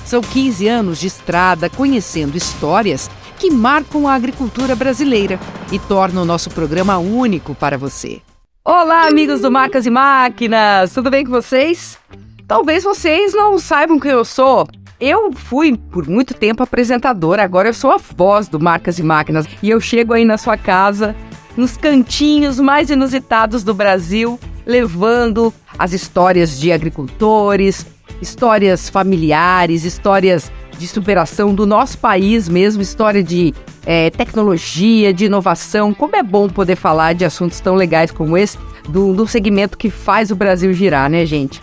São 0.05 0.21
15 0.21 0.67
anos 0.67 0.99
de 0.99 1.07
estrada 1.07 1.71
conhecendo 1.71 2.37
histórias 2.37 3.09
que 3.39 3.49
marcam 3.49 4.09
a 4.09 4.15
agricultura 4.15 4.75
brasileira 4.75 5.39
e 5.71 5.79
tornam 5.79 6.23
o 6.23 6.27
nosso 6.27 6.51
programa 6.51 6.99
único 6.99 7.55
para 7.55 7.79
você. 7.79 8.21
Olá, 8.65 9.07
amigos 9.07 9.41
do 9.41 9.49
Marcas 9.49 9.87
e 9.87 9.91
Máquinas! 9.91 10.93
Tudo 10.93 11.13
bem 11.13 11.25
com 11.25 11.31
vocês? 11.31 11.97
Talvez 12.45 12.83
vocês 12.83 13.33
não 13.35 13.57
saibam 13.61 14.01
quem 14.01 14.11
eu 14.11 14.25
sou. 14.25 14.67
Eu 14.99 15.31
fui 15.33 15.77
por 15.77 16.09
muito 16.09 16.35
tempo 16.35 16.65
apresentadora, 16.65 17.45
agora 17.45 17.69
eu 17.69 17.75
sou 17.75 17.93
a 17.93 17.99
voz 17.99 18.49
do 18.49 18.59
Marcas 18.59 18.99
e 18.99 19.03
Máquinas 19.05 19.47
e 19.63 19.71
eu 19.71 19.81
chego 19.81 20.13
aí 20.13 20.25
na 20.25 20.37
sua 20.37 20.57
casa 20.57 21.15
nos 21.57 21.77
cantinhos 21.77 22.59
mais 22.59 22.91
inusitados 22.91 23.63
do 23.63 23.75
Brasil, 23.75 24.39
levando 24.65 25.53
as 25.79 25.93
histórias 25.93 26.59
de 26.59 26.73
agricultores, 26.73 27.87
histórias 28.21 28.89
familiares, 28.89 29.85
histórias 29.85 30.51
de 30.79 30.89
superação 30.89 31.55
do 31.55 31.67
nosso 31.67 31.99
país 31.99 32.49
mesmo, 32.49 32.81
história 32.81 33.23
de 33.23 33.55
é, 33.85 34.11
tecnologia, 34.11 35.13
de 35.13 35.27
inovação. 35.27 35.93
Como 35.93 36.17
é 36.17 36.23
bom 36.23 36.49
poder 36.49 36.77
falar 36.77 37.13
de 37.13 37.25
assuntos 37.25 37.61
tão 37.61 37.75
legais 37.75 38.11
como 38.11 38.37
esse, 38.37 38.59
do, 38.89 39.13
do 39.13 39.27
segmento 39.27 39.77
que 39.77 39.91
faz 39.91 40.31
o 40.31 40.37
Brasil 40.37 40.73
girar, 40.73 41.11
né, 41.11 41.27
gente? 41.27 41.61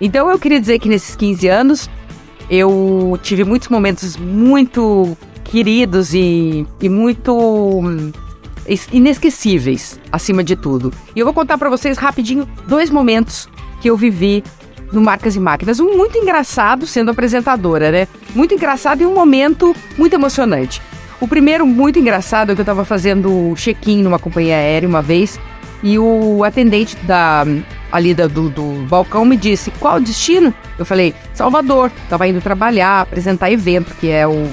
Então 0.00 0.30
eu 0.30 0.38
queria 0.38 0.60
dizer 0.60 0.78
que 0.78 0.88
nesses 0.88 1.14
15 1.14 1.48
anos 1.48 1.90
eu 2.50 3.18
tive 3.22 3.44
muitos 3.44 3.68
momentos 3.68 4.16
muito 4.16 5.16
queridos 5.44 6.14
e, 6.14 6.66
e 6.80 6.88
muito 6.88 7.82
inesquecíveis, 8.92 9.98
acima 10.10 10.42
de 10.42 10.56
tudo. 10.56 10.92
E 11.14 11.20
eu 11.20 11.26
vou 11.26 11.34
contar 11.34 11.58
para 11.58 11.70
vocês 11.70 11.98
rapidinho 11.98 12.48
dois 12.66 12.90
momentos 12.90 13.48
que 13.80 13.88
eu 13.88 13.96
vivi 13.96 14.42
no 14.92 15.00
Marcas 15.00 15.36
e 15.36 15.40
Máquinas. 15.40 15.80
Um 15.80 15.96
muito 15.96 16.16
engraçado, 16.16 16.86
sendo 16.86 17.10
apresentadora, 17.10 17.90
né? 17.90 18.08
Muito 18.34 18.54
engraçado 18.54 19.02
e 19.02 19.06
um 19.06 19.14
momento 19.14 19.74
muito 19.98 20.14
emocionante. 20.14 20.80
O 21.20 21.28
primeiro, 21.28 21.66
muito 21.66 21.98
engraçado, 21.98 22.52
é 22.52 22.54
que 22.54 22.60
eu 22.60 22.64
estava 22.64 22.84
fazendo 22.84 23.54
check-in 23.56 24.02
numa 24.02 24.18
companhia 24.18 24.56
aérea 24.56 24.88
uma 24.88 25.02
vez 25.02 25.38
e 25.82 25.98
o 25.98 26.42
atendente 26.42 26.96
da, 27.04 27.44
ali 27.92 28.14
da, 28.14 28.26
do, 28.26 28.48
do 28.48 28.86
balcão 28.88 29.24
me 29.24 29.36
disse 29.36 29.70
qual 29.72 29.96
o 29.96 30.00
destino. 30.00 30.52
Eu 30.78 30.84
falei, 30.84 31.14
Salvador. 31.34 31.90
Estava 32.04 32.26
indo 32.26 32.40
trabalhar, 32.40 33.02
apresentar 33.02 33.50
evento, 33.50 33.94
que 34.00 34.10
é 34.10 34.26
o 34.26 34.48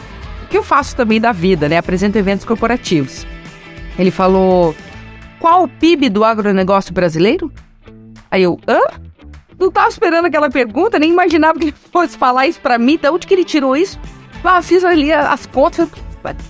que 0.50 0.58
eu 0.58 0.64
faço 0.64 0.96
também 0.96 1.22
da 1.22 1.32
vida, 1.32 1.70
né? 1.70 1.78
Apresento 1.78 2.18
eventos 2.18 2.46
corporativos. 2.46 3.26
Ele 3.98 4.12
falou: 4.12 4.76
Qual 5.40 5.64
o 5.64 5.68
PIB 5.68 6.10
do 6.10 6.24
agronegócio 6.24 6.94
brasileiro? 6.94 7.52
Aí 8.30 8.44
eu, 8.44 8.60
hã? 8.68 8.80
Não 9.60 9.70
tava 9.70 9.90
esperando 9.90 10.26
aquela 10.26 10.50
pergunta, 10.50 10.98
nem 10.98 11.12
imaginava 11.12 11.60
que 11.60 11.66
ele 11.66 11.76
fosse 11.92 12.18
falar 12.18 12.48
isso 12.48 12.60
pra 12.60 12.78
mim. 12.78 12.98
Da 13.00 13.12
onde 13.12 13.28
que 13.28 13.34
ele 13.34 13.44
tirou 13.44 13.76
isso? 13.76 14.00
Ah, 14.44 14.62
fiz 14.62 14.84
ali 14.84 15.12
as 15.12 15.46
contas, 15.46 15.88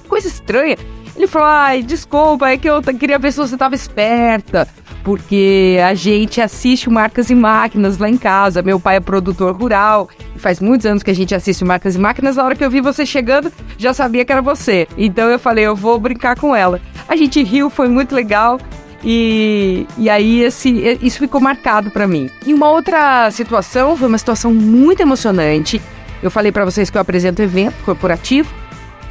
coisa 0.07 0.27
estranha. 0.27 0.77
Ele 1.15 1.27
falou: 1.27 1.47
ai, 1.47 1.83
desculpa, 1.83 2.49
é 2.49 2.57
que 2.57 2.69
eu 2.69 2.81
queria 2.81 3.19
ver 3.19 3.31
se 3.31 3.37
você 3.37 3.57
tava 3.57 3.75
esperta. 3.75 4.67
Porque 5.03 5.77
a 5.83 5.93
gente 5.95 6.39
assiste 6.39 6.89
Marcas 6.89 7.29
e 7.29 7.35
Máquinas 7.35 7.97
lá 7.97 8.07
em 8.07 8.17
casa. 8.17 8.61
Meu 8.61 8.79
pai 8.79 8.97
é 8.97 8.99
produtor 8.99 9.55
rural. 9.55 10.09
Faz 10.41 10.59
muitos 10.59 10.87
anos 10.87 11.03
que 11.03 11.11
a 11.11 11.15
gente 11.15 11.35
assiste 11.35 11.63
Marcas 11.63 11.95
e 11.95 11.99
Máquinas. 11.99 12.35
Na 12.35 12.43
hora 12.43 12.55
que 12.55 12.65
eu 12.65 12.69
vi 12.69 12.81
você 12.81 13.05
chegando, 13.05 13.53
já 13.77 13.93
sabia 13.93 14.25
que 14.25 14.31
era 14.31 14.41
você. 14.41 14.87
Então 14.97 15.29
eu 15.29 15.37
falei: 15.37 15.65
eu 15.67 15.75
vou 15.75 15.99
brincar 15.99 16.35
com 16.35 16.55
ela. 16.55 16.81
A 17.07 17.15
gente 17.15 17.43
riu, 17.43 17.69
foi 17.69 17.87
muito 17.87 18.15
legal. 18.15 18.59
E, 19.03 19.87
e 19.97 20.09
aí 20.09 20.41
esse, 20.41 20.97
isso 21.01 21.19
ficou 21.19 21.39
marcado 21.39 21.91
para 21.91 22.07
mim. 22.07 22.29
E 22.45 22.53
uma 22.53 22.69
outra 22.69 23.29
situação, 23.29 23.95
foi 23.95 24.07
uma 24.07 24.17
situação 24.17 24.51
muito 24.51 25.01
emocionante. 25.01 25.79
Eu 26.23 26.31
falei 26.31 26.51
para 26.51 26.65
vocês 26.65 26.89
que 26.89 26.97
eu 26.97 27.01
apresento 27.01 27.41
evento 27.41 27.75
corporativo 27.83 28.51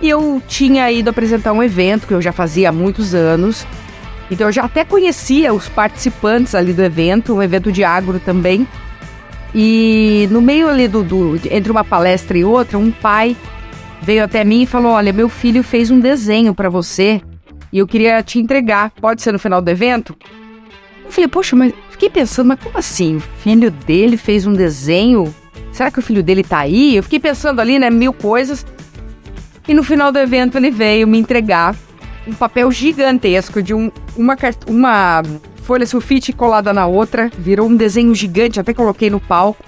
e 0.03 0.09
eu 0.09 0.43
tinha 0.49 0.91
ido 0.91 1.11
apresentar 1.11 1.53
um 1.53 1.63
evento 1.63 2.07
que 2.07 2.15
eu 2.15 2.23
já 2.23 2.33
fazia 2.33 2.71
há 2.71 2.73
muitos 2.73 3.15
anos. 3.15 3.67
Então 4.31 4.49
eu 4.49 4.53
já 4.53 4.65
até 4.65 4.85
conhecia 4.85 5.53
os 5.53 5.69
participantes 5.69 6.55
ali 6.55 6.73
do 6.73 6.83
evento, 6.83 7.35
um 7.35 7.43
evento 7.43 7.71
de 7.71 7.85
agro 7.85 8.19
também. 8.21 8.67
E 9.55 10.29
no 10.31 10.41
meio 10.41 10.69
ali 10.69 10.87
do, 10.87 11.03
do 11.03 11.41
entre 11.51 11.73
uma 11.73 11.85
palestra 11.85 12.39
e 12.39 12.45
outra, 12.45 12.79
um 12.79 12.91
pai 12.91 13.37
veio 14.03 14.25
até 14.25 14.45
mim 14.45 14.63
e 14.63 14.67
falou: 14.67 14.93
"Olha, 14.93 15.13
meu 15.13 15.29
filho 15.29 15.63
fez 15.63 15.91
um 15.91 15.99
desenho 15.99 16.55
para 16.55 16.69
você 16.69 17.21
e 17.73 17.79
eu 17.79 17.87
queria 17.87 18.23
te 18.23 18.39
entregar. 18.39 18.91
Pode 18.91 19.23
ser 19.23 19.33
no 19.33 19.39
final 19.39 19.61
do 19.63 19.69
evento? 19.69 20.17
Eu 21.05 21.11
falei, 21.11 21.29
poxa, 21.29 21.57
mas 21.57 21.73
fiquei 21.91 22.11
pensando, 22.11 22.49
mas 22.49 22.61
como 22.61 22.79
assim? 22.79 23.17
O 23.17 23.21
filho 23.21 23.71
dele 23.71 24.17
fez 24.17 24.47
um 24.47 24.53
desenho? 24.53 25.35
Será 25.73 25.91
que 25.91 25.99
o 25.99 26.03
filho 26.03 26.23
dele 26.23 26.43
tá 26.43 26.59
aí? 26.59 26.97
Eu 26.97 27.03
fiquei 27.03 27.21
pensando 27.21 27.61
ali, 27.61 27.79
né, 27.79 27.91
mil 27.91 28.13
coisas. 28.13 28.67
E 29.67 29.75
no 29.75 29.83
final 29.83 30.11
do 30.11 30.19
evento 30.19 30.57
ele 30.57 30.71
veio 30.71 31.07
me 31.07 31.19
entregar 31.19 31.77
um 32.27 32.33
papel 32.33 32.71
gigantesco 32.71 33.63
de 33.63 33.73
um, 33.73 33.91
uma, 34.17 34.37
uma 34.67 35.23
folha 35.63 35.87
sulfite 35.87 36.33
colada 36.33 36.73
na 36.73 36.87
outra, 36.87 37.31
virou 37.39 37.69
um 37.69 37.77
desenho 37.77 38.15
gigante, 38.15 38.59
até 38.59 38.75
coloquei 38.75 39.11
no 39.11 39.21
palco. 39.21 39.65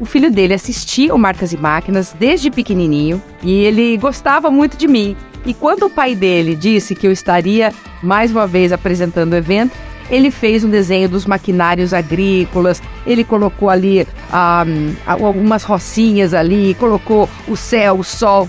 O 0.00 0.04
filho 0.04 0.30
dele 0.30 0.54
assistia 0.54 1.14
o 1.14 1.18
Marcas 1.18 1.52
e 1.52 1.56
Máquinas 1.56 2.14
desde 2.18 2.50
pequenininho 2.50 3.22
e 3.42 3.64
ele 3.64 3.96
gostava 3.96 4.50
muito 4.50 4.76
de 4.76 4.88
mim. 4.88 5.16
E 5.44 5.54
quando 5.54 5.86
o 5.86 5.90
pai 5.90 6.14
dele 6.14 6.54
disse 6.54 6.94
que 6.94 7.06
eu 7.06 7.12
estaria 7.12 7.72
mais 8.02 8.30
uma 8.30 8.46
vez 8.46 8.72
apresentando 8.72 9.32
o 9.32 9.36
evento, 9.36 9.72
ele 10.10 10.30
fez 10.30 10.64
um 10.64 10.70
desenho 10.70 11.08
dos 11.08 11.24
maquinários 11.24 11.94
agrícolas, 11.94 12.82
ele 13.06 13.24
colocou 13.24 13.70
ali 13.70 14.06
ah, 14.30 14.64
algumas 15.06 15.62
rocinhas 15.62 16.34
ali, 16.34 16.74
colocou 16.74 17.28
o 17.48 17.56
céu, 17.56 17.98
o 17.98 18.04
sol. 18.04 18.48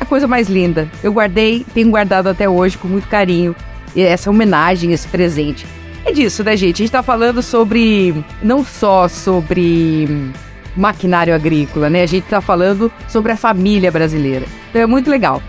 A 0.00 0.04
coisa 0.04 0.26
mais 0.26 0.48
linda. 0.48 0.88
Eu 1.02 1.12
guardei, 1.12 1.66
tenho 1.74 1.90
guardado 1.90 2.28
até 2.28 2.48
hoje 2.48 2.78
com 2.78 2.88
muito 2.88 3.08
carinho 3.08 3.54
essa 3.96 4.30
homenagem, 4.30 4.92
esse 4.92 5.08
presente. 5.08 5.66
É 6.04 6.12
disso, 6.12 6.42
né, 6.42 6.56
gente? 6.56 6.76
A 6.76 6.84
gente 6.84 6.92
tá 6.92 7.02
falando 7.02 7.42
sobre. 7.42 8.14
não 8.42 8.64
só 8.64 9.08
sobre 9.08 10.32
maquinário 10.76 11.34
agrícola, 11.34 11.90
né? 11.90 12.02
A 12.02 12.06
gente 12.06 12.24
tá 12.24 12.40
falando 12.40 12.90
sobre 13.08 13.32
a 13.32 13.36
família 13.36 13.90
brasileira. 13.90 14.46
Então 14.70 14.82
é 14.82 14.86
muito 14.86 15.10
legal. 15.10 15.42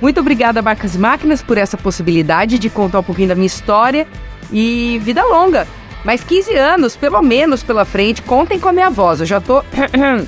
Muito 0.00 0.20
obrigada, 0.20 0.62
Marcas 0.62 0.94
e 0.94 0.98
Máquinas, 0.98 1.42
por 1.42 1.58
essa 1.58 1.76
possibilidade 1.76 2.58
de 2.58 2.68
contar 2.68 3.00
um 3.00 3.02
pouquinho 3.02 3.28
da 3.28 3.34
minha 3.34 3.46
história 3.46 4.06
e 4.52 5.00
vida 5.02 5.24
longa. 5.24 5.66
Mais 6.04 6.22
15 6.22 6.54
anos, 6.54 6.94
pelo 6.96 7.20
menos, 7.22 7.62
pela 7.62 7.84
frente. 7.84 8.22
Contem 8.22 8.60
com 8.60 8.68
a 8.68 8.72
minha 8.72 8.90
voz. 8.90 9.20
Eu 9.20 9.26
já 9.26 9.40
tô 9.40 9.64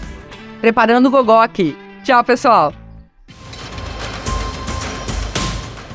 preparando 0.60 1.06
o 1.06 1.10
gogó 1.10 1.40
aqui. 1.40 1.76
Tchau, 2.02 2.24
pessoal. 2.24 2.87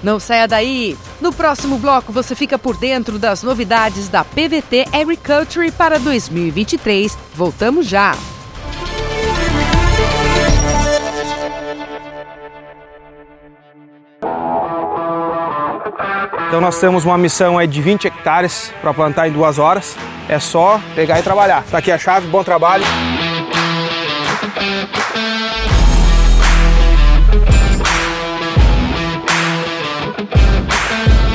Não 0.04 0.20
saia 0.20 0.46
daí! 0.48 0.98
No 1.22 1.32
próximo 1.32 1.78
bloco 1.78 2.12
você 2.12 2.36
fica 2.36 2.60
por 2.60 2.76
dentro 2.76 3.18
das 3.18 3.42
novidades 3.42 4.10
da 4.10 4.26
PVT 4.26 4.88
Agriculture 4.92 5.72
para 5.72 5.98
2023. 5.98 7.18
Voltamos 7.34 7.88
já! 7.88 8.14
Então 16.48 16.62
nós 16.62 16.80
temos 16.80 17.04
uma 17.04 17.18
missão 17.18 17.58
aí 17.58 17.66
de 17.66 17.82
20 17.82 18.06
hectares 18.06 18.72
para 18.82 18.94
plantar 18.94 19.28
em 19.28 19.32
duas 19.32 19.58
horas. 19.58 19.96
É 20.28 20.38
só 20.38 20.80
pegar 20.94 21.20
e 21.20 21.24
trabalhar. 21.24 21.64
Tá 21.64 21.80
aqui 21.80 21.92
a 21.92 21.98
chave, 21.98 22.28
bom 22.28 22.44
trabalho. 22.44 22.84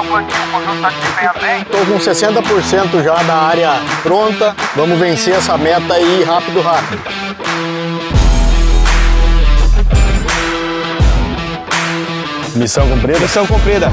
O 0.00 0.06
conjunto 0.06 0.82
tá 0.82 0.90
desempenhando 0.90 1.40
bem? 1.40 1.62
Estou 1.62 1.86
com 1.86 1.98
60% 1.98 3.04
já 3.04 3.14
da 3.22 3.34
área 3.34 3.70
pronta. 4.02 4.54
Vamos 4.74 4.98
vencer 4.98 5.34
essa 5.34 5.56
meta 5.56 5.94
aí 5.94 6.24
rápido, 6.24 6.60
rápido. 6.60 7.00
Missão 12.56 12.88
cumprida? 12.88 13.20
Missão 13.20 13.46
cumprida. 13.46 13.92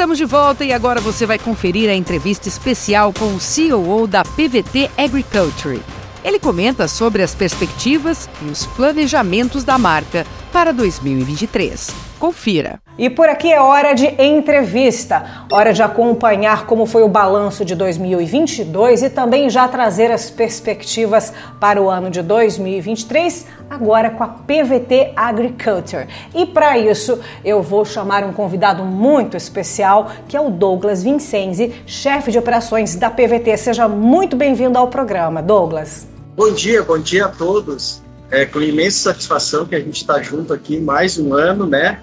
Estamos 0.00 0.16
de 0.16 0.24
volta 0.24 0.64
e 0.64 0.72
agora 0.72 0.98
você 0.98 1.26
vai 1.26 1.38
conferir 1.38 1.90
a 1.90 1.94
entrevista 1.94 2.48
especial 2.48 3.12
com 3.12 3.34
o 3.34 3.38
CEO 3.38 4.06
da 4.06 4.22
PVT 4.24 4.90
Agriculture. 4.96 5.78
Ele 6.24 6.38
comenta 6.38 6.88
sobre 6.88 7.22
as 7.22 7.34
perspectivas 7.34 8.26
e 8.40 8.46
os 8.46 8.64
planejamentos 8.64 9.62
da 9.62 9.76
marca 9.76 10.24
para 10.50 10.72
2023. 10.72 11.90
Confira. 12.18 12.80
E 12.98 13.08
por 13.08 13.28
aqui 13.28 13.52
é 13.52 13.60
hora 13.60 13.92
de 13.92 14.06
entrevista, 14.22 15.46
hora 15.50 15.72
de 15.72 15.82
acompanhar 15.82 16.66
como 16.66 16.86
foi 16.86 17.02
o 17.02 17.08
balanço 17.08 17.64
de 17.64 17.74
2022 17.74 19.02
e 19.02 19.10
também 19.10 19.48
já 19.50 19.68
trazer 19.68 20.10
as 20.10 20.30
perspectivas 20.30 21.32
para 21.60 21.80
o 21.80 21.90
ano 21.90 22.10
de 22.10 22.22
2023, 22.22 23.46
agora 23.70 24.10
com 24.10 24.24
a 24.24 24.28
PVT 24.28 25.12
Agriculture. 25.14 26.08
E 26.34 26.44
para 26.44 26.76
isso, 26.76 27.20
eu 27.44 27.62
vou 27.62 27.84
chamar 27.84 28.24
um 28.24 28.32
convidado 28.32 28.84
muito 28.84 29.36
especial, 29.36 30.10
que 30.28 30.36
é 30.36 30.40
o 30.40 30.50
Douglas 30.50 31.04
Vincenzi, 31.04 31.72
chefe 31.86 32.32
de 32.32 32.38
operações 32.38 32.96
da 32.96 33.08
PVT. 33.08 33.56
Seja 33.56 33.86
muito 33.86 34.36
bem-vindo 34.36 34.76
ao 34.76 34.88
programa, 34.88 35.40
Douglas. 35.40 36.08
Bom 36.36 36.52
dia, 36.52 36.82
bom 36.82 36.98
dia 36.98 37.26
a 37.26 37.28
todos. 37.28 38.02
É 38.28 38.44
com 38.44 38.60
imensa 38.60 39.12
satisfação 39.12 39.64
que 39.64 39.76
a 39.76 39.80
gente 39.80 39.98
está 39.98 40.20
junto 40.20 40.52
aqui 40.52 40.80
mais 40.80 41.16
um 41.16 41.32
ano, 41.32 41.64
né? 41.64 42.00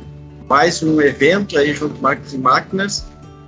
Mais 0.48 0.82
um 0.82 1.02
evento 1.02 1.58
aí 1.60 1.74
junto 1.74 2.02
Marcas 2.02 2.34
e 2.34 2.38
Máquinas, 2.38 3.06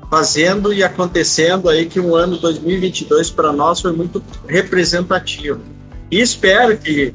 fazendo 0.10 0.74
e 0.74 0.84
acontecendo 0.84 1.70
aí 1.70 1.86
que 1.86 2.02
um 2.02 2.15
ano 2.15 2.38
2022 2.38 3.32
para 3.32 3.54
nós 3.54 3.80
foi 3.80 3.94
muito 3.94 4.22
representativo. 4.46 5.62
E 6.12 6.20
espero 6.20 6.78
que 6.78 7.13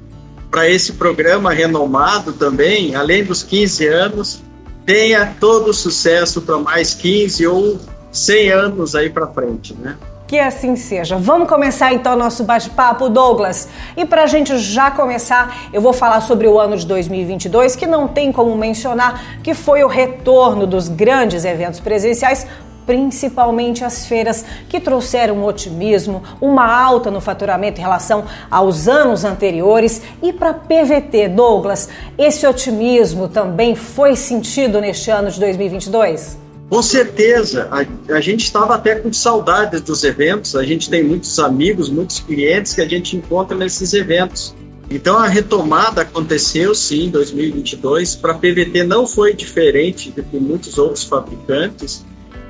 para 0.54 0.70
esse 0.70 0.92
programa 0.92 1.52
renomado 1.52 2.32
também, 2.32 2.94
além 2.94 3.24
dos 3.24 3.42
15 3.42 3.88
anos, 3.88 4.40
tenha 4.86 5.34
todo 5.40 5.70
o 5.70 5.74
sucesso 5.74 6.42
para 6.42 6.56
mais 6.58 6.94
15 6.94 7.44
ou 7.48 7.80
100 8.12 8.50
anos 8.50 8.94
aí 8.94 9.10
para 9.10 9.26
frente, 9.26 9.74
né? 9.74 9.96
Que 10.28 10.38
assim 10.38 10.76
seja. 10.76 11.16
Vamos 11.16 11.48
começar 11.48 11.92
então 11.92 12.14
nosso 12.14 12.44
bate-papo, 12.44 13.08
Douglas. 13.08 13.68
E 13.96 14.04
para 14.04 14.22
a 14.22 14.26
gente 14.28 14.56
já 14.58 14.92
começar, 14.92 15.70
eu 15.72 15.80
vou 15.80 15.92
falar 15.92 16.20
sobre 16.20 16.46
o 16.46 16.56
ano 16.60 16.76
de 16.76 16.86
2022, 16.86 17.74
que 17.74 17.84
não 17.84 18.06
tem 18.06 18.30
como 18.30 18.56
mencionar 18.56 19.40
que 19.42 19.54
foi 19.54 19.82
o 19.82 19.88
retorno 19.88 20.68
dos 20.68 20.86
grandes 20.86 21.44
eventos 21.44 21.80
presenciais 21.80 22.46
principalmente 22.86 23.84
as 23.84 24.06
feiras 24.06 24.44
que 24.68 24.80
trouxeram 24.80 25.44
otimismo, 25.44 26.22
uma 26.40 26.66
alta 26.66 27.10
no 27.10 27.20
faturamento 27.20 27.80
em 27.80 27.82
relação 27.82 28.24
aos 28.50 28.88
anos 28.88 29.24
anteriores. 29.24 30.02
E 30.22 30.32
para 30.32 30.54
PVT, 30.54 31.28
Douglas, 31.28 31.88
esse 32.18 32.46
otimismo 32.46 33.28
também 33.28 33.74
foi 33.74 34.16
sentido 34.16 34.80
neste 34.80 35.10
ano 35.10 35.30
de 35.30 35.40
2022? 35.40 36.44
Com 36.68 36.82
certeza, 36.82 37.68
a, 37.70 38.14
a, 38.14 38.20
gente 38.20 38.44
estava 38.44 38.74
até 38.74 38.96
com 38.96 39.12
saudades 39.12 39.80
dos 39.82 40.02
eventos. 40.02 40.56
A 40.56 40.64
gente 40.64 40.88
tem 40.88 41.04
muitos 41.04 41.38
amigos, 41.38 41.88
muitos 41.88 42.20
clientes 42.20 42.72
que 42.72 42.80
a 42.80 42.88
gente 42.88 43.16
encontra 43.16 43.56
nesses 43.56 43.92
eventos. 43.92 44.54
Então 44.90 45.16
a 45.18 45.26
retomada 45.26 46.02
aconteceu 46.02 46.74
sim 46.74 47.04
em 47.04 47.10
2022. 47.10 48.16
Para 48.16 48.34
PVT 48.34 48.84
não 48.84 49.06
foi 49.06 49.34
diferente 49.34 50.10
de 50.10 50.40
muitos 50.40 50.78
outros 50.78 51.04
fabricantes. 51.04 52.04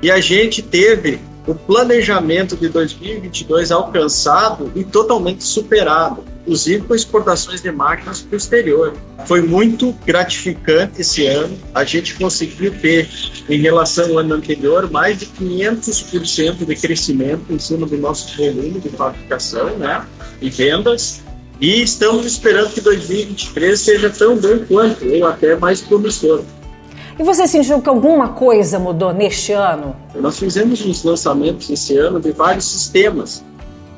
E 0.05 0.11
a 0.11 0.21
gente 0.21 0.61
teve 0.61 1.19
o 1.47 1.55
planejamento 1.55 2.59
de 2.59 2.69
2022 2.69 3.73
alcançado 3.73 4.71
e 4.77 4.85
totalmente 4.85 5.43
superado 5.43 6.23
inclusive 6.43 6.85
com 6.85 6.95
exportações 6.95 7.63
de 7.63 7.73
máquinas 7.73 8.21
para 8.21 8.35
o 8.35 8.37
exterior. 8.37 8.93
Foi 9.25 9.41
muito 9.41 9.93
gratificante 10.05 11.01
esse 11.01 11.27
ano. 11.27 11.57
A 11.75 11.85
gente 11.85 12.17
conseguiu 12.17 12.79
ter, 12.83 13.09
em 13.49 13.63
relação 13.63 14.11
ao 14.11 14.19
ano 14.19 14.35
anterior, 14.35 14.91
mais 14.91 15.21
de 15.21 15.25
500% 15.25 16.67
de 16.67 16.77
crescimento 16.77 17.51
em 17.51 17.59
cima 17.59 17.87
do 17.87 17.97
nosso 17.97 18.37
volume 18.37 18.79
de 18.79 18.91
fabricação 18.91 19.75
né, 19.79 20.05
e 20.43 20.51
vendas. 20.51 21.23
E 21.59 21.83
estamos 21.83 22.27
esperando 22.27 22.75
que 22.75 22.83
2023 22.83 23.81
seja 23.81 24.11
tão 24.11 24.37
bom 24.37 24.59
quanto, 24.69 25.09
ou 25.09 25.27
até 25.27 25.57
mais 25.57 25.81
promissor. 25.81 26.45
E 27.19 27.23
você 27.23 27.47
sentiu 27.47 27.81
que 27.81 27.89
alguma 27.89 28.31
coisa 28.31 28.79
mudou 28.79 29.13
neste 29.13 29.53
ano? 29.53 29.95
Nós 30.15 30.39
fizemos 30.39 30.85
uns 30.85 31.05
lançamentos 31.05 31.71
esse 31.71 31.97
ano 31.97 32.21
de 32.21 32.33
vários 32.33 32.65
sistemas 32.65 33.45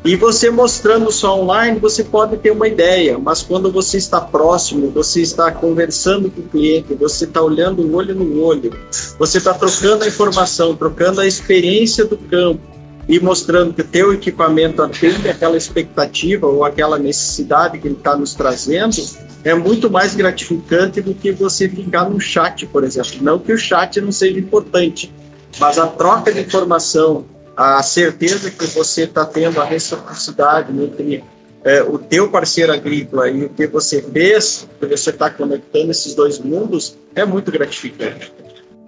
e 0.06 0.14
você 0.14 0.50
mostrando 0.50 1.10
só 1.10 1.40
online, 1.40 1.80
você 1.80 2.04
pode 2.04 2.36
ter 2.36 2.52
uma 2.52 2.68
ideia, 2.68 3.18
mas 3.18 3.42
quando 3.42 3.72
você 3.72 3.96
está 3.96 4.20
próximo, 4.20 4.88
você 4.90 5.20
está 5.20 5.50
conversando 5.50 6.30
com 6.30 6.42
o 6.42 6.44
cliente, 6.44 6.94
você 6.94 7.24
está 7.24 7.42
olhando 7.42 7.82
o 7.82 7.96
olho 7.96 8.14
no 8.14 8.40
olho, 8.40 8.70
você 9.18 9.38
está 9.38 9.52
trocando 9.52 10.04
a 10.04 10.06
informação, 10.06 10.76
trocando 10.76 11.20
a 11.20 11.26
experiência 11.26 12.04
do 12.04 12.16
campo 12.16 12.75
e 13.08 13.20
mostrando 13.20 13.72
que 13.72 13.82
o 13.82 13.84
teu 13.84 14.12
equipamento 14.12 14.82
atende 14.82 15.28
aquela 15.28 15.56
expectativa 15.56 16.46
ou 16.46 16.64
aquela 16.64 16.98
necessidade 16.98 17.78
que 17.78 17.86
ele 17.86 17.94
está 17.94 18.16
nos 18.16 18.34
trazendo, 18.34 18.96
é 19.44 19.54
muito 19.54 19.88
mais 19.88 20.16
gratificante 20.16 21.00
do 21.00 21.14
que 21.14 21.30
você 21.30 21.68
ficar 21.68 22.10
no 22.10 22.20
chat, 22.20 22.66
por 22.66 22.82
exemplo. 22.82 23.12
Não 23.20 23.38
que 23.38 23.52
o 23.52 23.58
chat 23.58 24.00
não 24.00 24.10
seja 24.10 24.38
importante, 24.38 25.12
mas 25.58 25.78
a 25.78 25.86
troca 25.86 26.32
de 26.32 26.40
informação, 26.40 27.24
a 27.56 27.80
certeza 27.82 28.50
que 28.50 28.66
você 28.66 29.02
está 29.04 29.24
tendo 29.24 29.60
a 29.60 29.64
reciprocidade 29.64 30.72
entre 30.72 31.22
é, 31.64 31.82
o 31.82 31.98
teu 31.98 32.28
parceiro 32.28 32.72
agrícola 32.72 33.28
e 33.28 33.44
o 33.44 33.48
que 33.48 33.66
você 33.68 34.02
fez, 34.02 34.68
que 34.80 34.86
você 34.86 35.10
está 35.10 35.30
conectando 35.30 35.92
esses 35.92 36.14
dois 36.14 36.38
mundos, 36.38 36.96
é 37.14 37.24
muito 37.24 37.52
gratificante. 37.52 38.32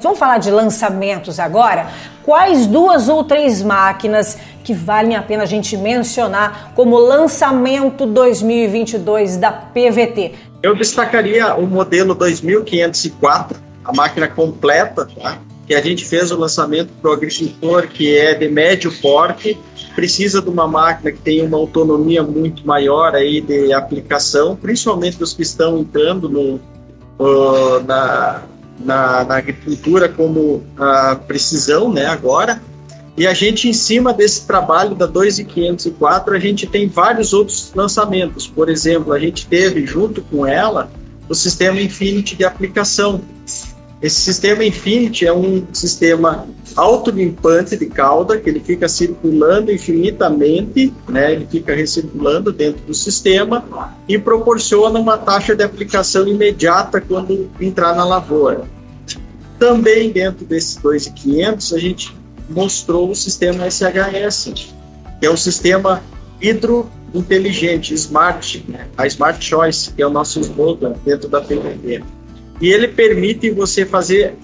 Vamos 0.01 0.21
falar 0.21 0.39
de 0.39 0.49
lançamentos 0.49 1.41
agora? 1.41 1.91
Quais 2.25 2.69
duas 2.69 3.09
ou 3.09 3.25
três 3.25 3.61
máquinas 3.61 4.39
que 4.63 4.73
valem 4.73 5.17
a 5.17 5.23
pena 5.23 5.43
a 5.43 5.47
gente 5.47 5.77
mencionar 5.77 6.73
como 6.77 6.97
lançamento 6.97 8.07
2022 8.07 9.39
da 9.39 9.51
PVT? 9.51 10.35
Eu 10.63 10.77
destacaria 10.77 11.53
o 11.57 11.67
modelo 11.67 12.15
2504, 12.15 13.59
a 13.85 13.93
máquina 13.93 14.29
completa, 14.29 15.09
tá? 15.21 15.39
que 15.67 15.75
a 15.75 15.83
gente 15.83 16.05
fez 16.05 16.31
o 16.31 16.39
lançamento 16.39 16.91
para 17.03 17.11
o 17.11 17.15
agricultor 17.15 17.89
que 17.89 18.17
é 18.17 18.35
de 18.35 18.49
médio 18.49 18.93
porte, 19.03 19.59
precisa 19.97 20.41
de 20.41 20.49
uma 20.49 20.69
máquina 20.69 21.11
que 21.11 21.19
tenha 21.19 21.45
uma 21.45 21.59
autonomia 21.59 22.23
muito 22.23 22.65
maior 22.65 23.17
aí 23.17 23.41
de 23.41 23.73
aplicação, 23.73 24.55
principalmente 24.55 25.21
os 25.21 25.35
que 25.35 25.43
estão 25.43 25.77
entrando 25.79 26.29
no, 26.29 26.61
uh, 27.19 27.83
na, 27.85 28.45
na, 28.79 29.25
na, 29.25 29.37
agricultura 29.37 30.09
como 30.09 30.62
a 30.77 31.17
precisão, 31.17 31.93
né, 31.93 32.07
agora. 32.07 32.61
E 33.17 33.27
a 33.27 33.35
gente, 33.35 33.69
em 33.69 33.73
cima 33.73 34.12
desse 34.12 34.47
trabalho 34.47 34.95
da 34.95 35.07
2504, 35.07 36.35
a 36.35 36.38
gente 36.38 36.67
tem 36.67 36.88
vários 36.88 37.33
outros 37.33 37.73
lançamentos. 37.75 38.47
Por 38.47 38.69
exemplo, 38.69 39.12
a 39.12 39.19
gente 39.19 39.47
teve, 39.47 39.85
junto 39.85 40.23
com 40.23 40.47
ela, 40.47 40.88
o 41.29 41.35
sistema 41.35 41.81
Infinity 41.81 42.37
de 42.37 42.45
aplicação, 42.45 43.21
esse 44.01 44.21
sistema 44.21 44.65
Infinity 44.65 45.27
é 45.27 45.33
um 45.33 45.67
sistema 45.73 46.47
autolimpante 46.77 47.77
de 47.77 47.87
cauda, 47.87 48.39
que 48.39 48.49
ele 48.49 48.61
fica 48.61 48.89
circulando 48.89 49.73
infinitamente, 49.73 50.95
né? 51.09 51.33
ele 51.33 51.47
fica 51.51 51.75
recirculando 51.75 52.53
dentro 52.53 52.81
do 52.87 52.95
sistema 52.95 53.65
e 54.09 54.17
proporciona 54.17 55.01
uma 55.01 55.19
taxa 55.19 55.57
de 55.57 55.65
aplicação 55.65 56.29
imediata 56.29 57.01
quando 57.01 57.51
entrar 57.61 57.97
na 57.97 58.05
lavoura. 58.05 58.63
Também 59.59 60.11
dentro 60.11 60.45
desses 60.47 60.79
2.500 60.79 61.75
a 61.75 61.79
gente 61.79 62.17
mostrou 62.49 63.11
o 63.11 63.17
sistema 63.17 63.69
SHS, 63.69 64.73
que 65.19 65.27
é 65.27 65.31
um 65.31 65.37
sistema 65.37 66.01
hidrointeligente, 66.41 67.93
smart, 67.95 68.65
né? 68.69 68.87
a 68.97 69.09
Smart 69.09 69.45
Choice, 69.45 69.93
que 69.93 70.01
é 70.01 70.07
o 70.07 70.11
nosso 70.11 70.39
slogan 70.39 70.95
dentro 71.05 71.29
da 71.29 71.41
PVP 71.41 72.05
e 72.61 72.73
ele 72.73 72.88
permite 72.88 73.51
você 73.51 73.85
fazer 73.85 74.37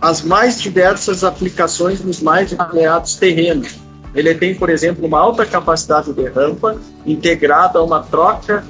as 0.00 0.22
mais 0.22 0.60
diversas 0.60 1.24
aplicações 1.24 2.04
nos 2.04 2.20
mais 2.20 2.52
variados 2.52 3.14
terrenos. 3.14 3.76
Ele 4.14 4.34
tem, 4.34 4.54
por 4.54 4.68
exemplo, 4.68 5.06
uma 5.06 5.18
alta 5.18 5.44
capacidade 5.44 6.12
de 6.12 6.28
rampa 6.28 6.78
integrada 7.06 7.78
a 7.78 7.82
uma 7.82 8.02
troca 8.02 8.64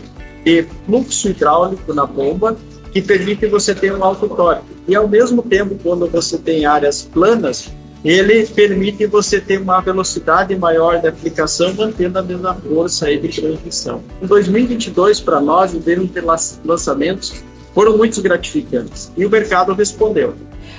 de 0.45 0.65
fluxo 0.87 1.29
hidráulico 1.29 1.93
na 1.93 2.07
bomba 2.07 2.57
que 2.93 3.03
permite 3.03 3.47
você 3.47 3.75
ter 3.75 3.93
um 3.93 4.05
alto 4.05 4.29
torque. 4.29 4.65
E 4.87 4.95
ao 4.95 5.09
mesmo 5.09 5.43
tempo, 5.43 5.77
quando 5.83 6.07
você 6.07 6.39
tem 6.39 6.65
áreas 6.65 7.03
planas, 7.03 7.69
ele 8.05 8.47
permite 8.47 9.07
você 9.07 9.41
ter 9.41 9.61
uma 9.61 9.81
velocidade 9.81 10.55
maior 10.55 11.01
de 11.01 11.09
aplicação, 11.09 11.75
mantendo 11.75 12.19
a 12.19 12.23
mesma 12.23 12.55
força 12.55 13.07
aí 13.07 13.19
de 13.19 13.29
transmissão. 13.41 14.03
Em 14.23 14.27
2022, 14.27 15.21
para 15.21 15.41
nós, 15.41 15.73
devemos 15.73 16.11
ter 16.11 16.23
lançamentos 16.65 17.43
foram 17.75 17.99
muito 17.99 18.23
gratificantes. 18.23 19.11
E 19.17 19.27
o 19.27 19.31
mercado 19.31 19.75
respondeu. 19.75 20.35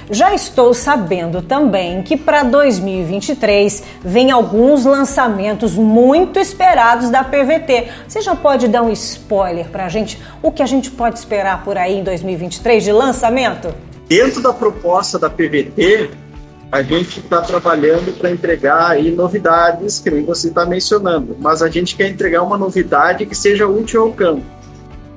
Já 0.10 0.36
estou 0.36 0.73
sabendo 0.73 1.41
também 1.41 2.03
que 2.03 2.15
para 2.15 2.43
2023 2.43 3.84
vem 4.03 4.29
alguns 4.29 4.86
lançamentos 4.86 5.73
muito 5.73 6.39
esperados 6.39 7.10
da 7.10 7.23
PVT. 7.23 7.88
Você 8.08 8.21
já 8.21 8.36
pode 8.36 8.67
dar 8.67 8.84
um 8.84 8.91
spoiler 8.91 9.67
para 9.69 9.86
a 9.86 9.89
gente? 9.89 10.21
O 10.43 10.51
que 10.51 10.62
a 10.62 10.65
gente 10.67 10.91
pode 10.91 11.17
esperar 11.17 11.63
por 11.63 11.75
aí 11.77 11.99
em 11.99 12.03
2023 12.03 12.84
de 12.84 12.91
lançamento? 12.91 13.73
Dentro 14.08 14.43
da 14.43 14.53
proposta 14.53 15.17
da 15.17 15.27
PVT, 15.27 16.12
a 16.71 16.84
gente 16.84 17.19
está 17.19 17.41
trabalhando 17.41 18.15
para 18.17 18.29
entregar 18.29 18.91
aí 18.91 19.10
novidades, 19.10 19.99
que 19.99 20.12
nem 20.12 20.23
você 20.23 20.49
está 20.49 20.65
mencionando, 20.65 21.36
mas 21.39 21.63
a 21.63 21.69
gente 21.69 21.95
quer 21.95 22.10
entregar 22.10 22.43
uma 22.43 22.58
novidade 22.58 23.25
que 23.25 23.34
seja 23.36 23.67
útil 23.67 24.03
ao 24.03 24.12
campo. 24.12 24.43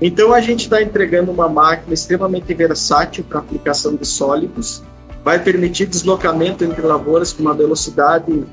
Então 0.00 0.32
a 0.32 0.40
gente 0.40 0.62
está 0.62 0.80
entregando 0.80 1.32
uma 1.32 1.48
máquina 1.48 1.92
extremamente 1.92 2.52
versátil 2.54 3.24
para 3.24 3.40
aplicação 3.40 3.96
de 3.96 4.06
sólidos, 4.06 4.82
vai 5.24 5.42
permitir 5.42 5.87
deslocamento 5.87 6.64
entre 6.64 6.82
lavouras 6.82 7.32
com 7.32 7.42
uma 7.42 7.54
velocidade 7.54 8.44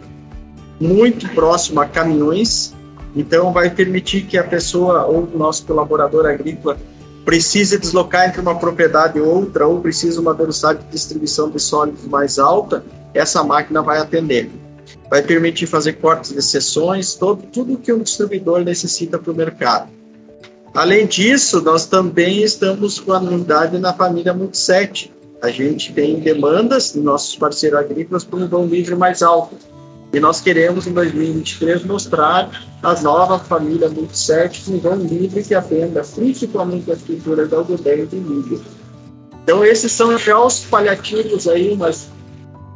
muito 0.79 1.29
próxima 1.29 1.83
a 1.83 1.85
caminhões, 1.85 2.73
então 3.15 3.53
vai 3.53 3.69
permitir 3.69 4.23
que 4.23 4.37
a 4.37 4.43
pessoa 4.43 5.05
ou 5.05 5.23
o 5.23 5.37
nosso 5.37 5.65
colaborador 5.65 6.25
agrícola 6.25 6.77
precise 7.23 7.79
deslocar 7.79 8.27
entre 8.27 8.41
uma 8.41 8.55
propriedade 8.55 9.17
e 9.17 9.21
outra 9.21 9.67
ou 9.67 9.79
precisa 9.79 10.19
uma 10.19 10.33
velocidade 10.33 10.83
de 10.83 10.89
distribuição 10.89 11.49
de 11.49 11.59
sólidos 11.59 12.05
mais 12.05 12.37
alta, 12.37 12.83
essa 13.13 13.43
máquina 13.43 13.81
vai 13.81 13.99
atender. 13.99 14.49
Vai 15.09 15.21
permitir 15.21 15.65
fazer 15.65 15.93
cortes 15.93 16.33
de 16.33 16.41
sessões, 16.41 17.15
todo, 17.15 17.43
tudo 17.43 17.77
que 17.77 17.91
o 17.91 17.99
distribuidor 17.99 18.63
necessita 18.63 19.17
para 19.17 19.31
o 19.31 19.35
mercado. 19.35 19.89
Além 20.75 21.07
disso, 21.07 21.61
nós 21.61 21.85
também 21.85 22.43
estamos 22.43 22.99
com 22.99 23.13
a 23.13 23.19
unidade 23.19 23.77
na 23.77 23.93
família 23.93 24.33
Multiset. 24.33 25.09
A 25.41 25.49
gente 25.49 25.93
tem 25.93 26.19
demandas 26.19 26.91
de 26.91 26.99
nossos 26.99 27.33
parceiros 27.37 27.79
agrícolas 27.79 28.25
por 28.25 28.41
um 28.41 28.47
vão 28.47 28.65
livre 28.65 28.93
mais 28.93 29.23
alto. 29.23 29.55
E 30.11 30.19
nós 30.19 30.41
queremos, 30.41 30.85
em 30.85 30.91
2023, 30.91 31.85
mostrar 31.85 32.49
a 32.83 33.01
nova 33.01 33.39
família 33.39 33.87
Multiset 33.87 34.63
com 34.65 34.73
um 34.73 34.79
vão 34.79 34.95
livre 34.97 35.43
que 35.43 35.55
atenda 35.55 36.03
principalmente 36.13 36.91
as 36.91 37.01
culturas 37.01 37.49
da 37.49 37.55
algodão 37.55 37.93
e 37.93 38.05
do 38.05 38.17
milho. 38.17 38.61
Então, 39.43 39.63
esses 39.63 39.93
são 39.93 40.17
já 40.17 40.37
os 40.37 40.59
paliativos 40.59 41.47
aí, 41.47 41.73
mas 41.77 42.09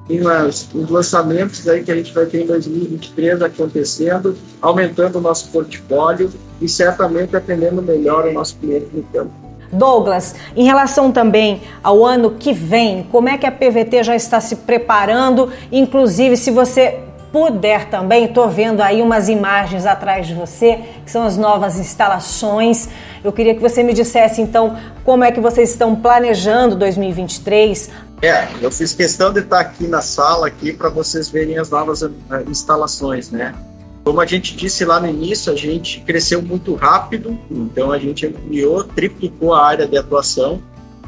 tem 0.10 0.22
os 0.22 0.90
lançamentos 0.90 1.68
aí 1.68 1.84
que 1.84 1.92
a 1.92 1.96
gente 1.96 2.12
vai 2.12 2.26
ter 2.26 2.42
em 2.42 2.48
2023 2.48 3.44
acontecendo, 3.44 4.36
aumentando 4.60 5.20
o 5.20 5.22
nosso 5.22 5.52
portfólio 5.52 6.32
e 6.60 6.68
certamente 6.68 7.36
atendendo 7.36 7.80
melhor 7.80 8.26
o 8.26 8.34
nosso 8.34 8.58
cliente 8.58 8.88
no 8.92 9.04
campo. 9.04 9.32
Douglas, 9.72 10.34
em 10.56 10.66
relação 10.66 11.12
também 11.12 11.62
ao 11.84 12.04
ano 12.04 12.32
que 12.32 12.52
vem, 12.52 13.04
como 13.12 13.30
é 13.30 13.38
que 13.38 13.46
a 13.46 13.52
PVT 13.52 14.04
já 14.04 14.16
está 14.16 14.42
se 14.42 14.56
preparando? 14.56 15.52
Inclusive, 15.72 16.36
se 16.36 16.50
você 16.50 16.98
puder 17.32 17.86
também, 17.86 18.26
estou 18.26 18.50
vendo 18.50 18.82
aí 18.82 19.04
umas 19.04 19.30
imagens 19.30 19.86
atrás 19.86 20.26
de 20.26 20.34
você, 20.34 20.80
que 21.06 21.12
são 21.12 21.24
as 21.24 21.38
novas 21.38 21.80
instalações. 21.80 22.90
Eu 23.24 23.32
queria 23.32 23.54
que 23.54 23.62
você 23.62 23.84
me 23.84 23.94
dissesse 23.94 24.42
então 24.42 24.76
como 25.04 25.24
é 25.24 25.32
que 25.32 25.40
vocês 25.40 25.70
estão 25.70 25.96
planejando 25.96 26.76
2023. 26.76 27.92
É, 28.22 28.50
eu 28.62 28.70
fiz 28.70 28.94
questão 28.94 29.32
de 29.32 29.40
estar 29.40 29.60
aqui 29.60 29.88
na 29.88 30.02
sala 30.02 30.48
aqui 30.48 30.74
para 30.74 30.90
vocês 30.90 31.30
verem 31.30 31.58
as 31.58 31.70
novas 31.70 32.02
uh, 32.02 32.12
instalações, 32.48 33.32
né? 33.32 33.56
Como 34.04 34.20
a 34.20 34.26
gente 34.26 34.56
disse 34.56 34.84
lá 34.84 35.00
no 35.00 35.08
início, 35.08 35.52
a 35.54 35.56
gente 35.56 36.02
cresceu 36.02 36.42
muito 36.42 36.76
rápido, 36.76 37.38
então 37.50 37.92
a 37.92 38.00
gente 38.00 38.26
ampliou, 38.26 38.84
triplicou 38.84 39.54
a 39.54 39.66
área 39.66 39.88
de 39.88 39.98
atuação. 39.98 40.62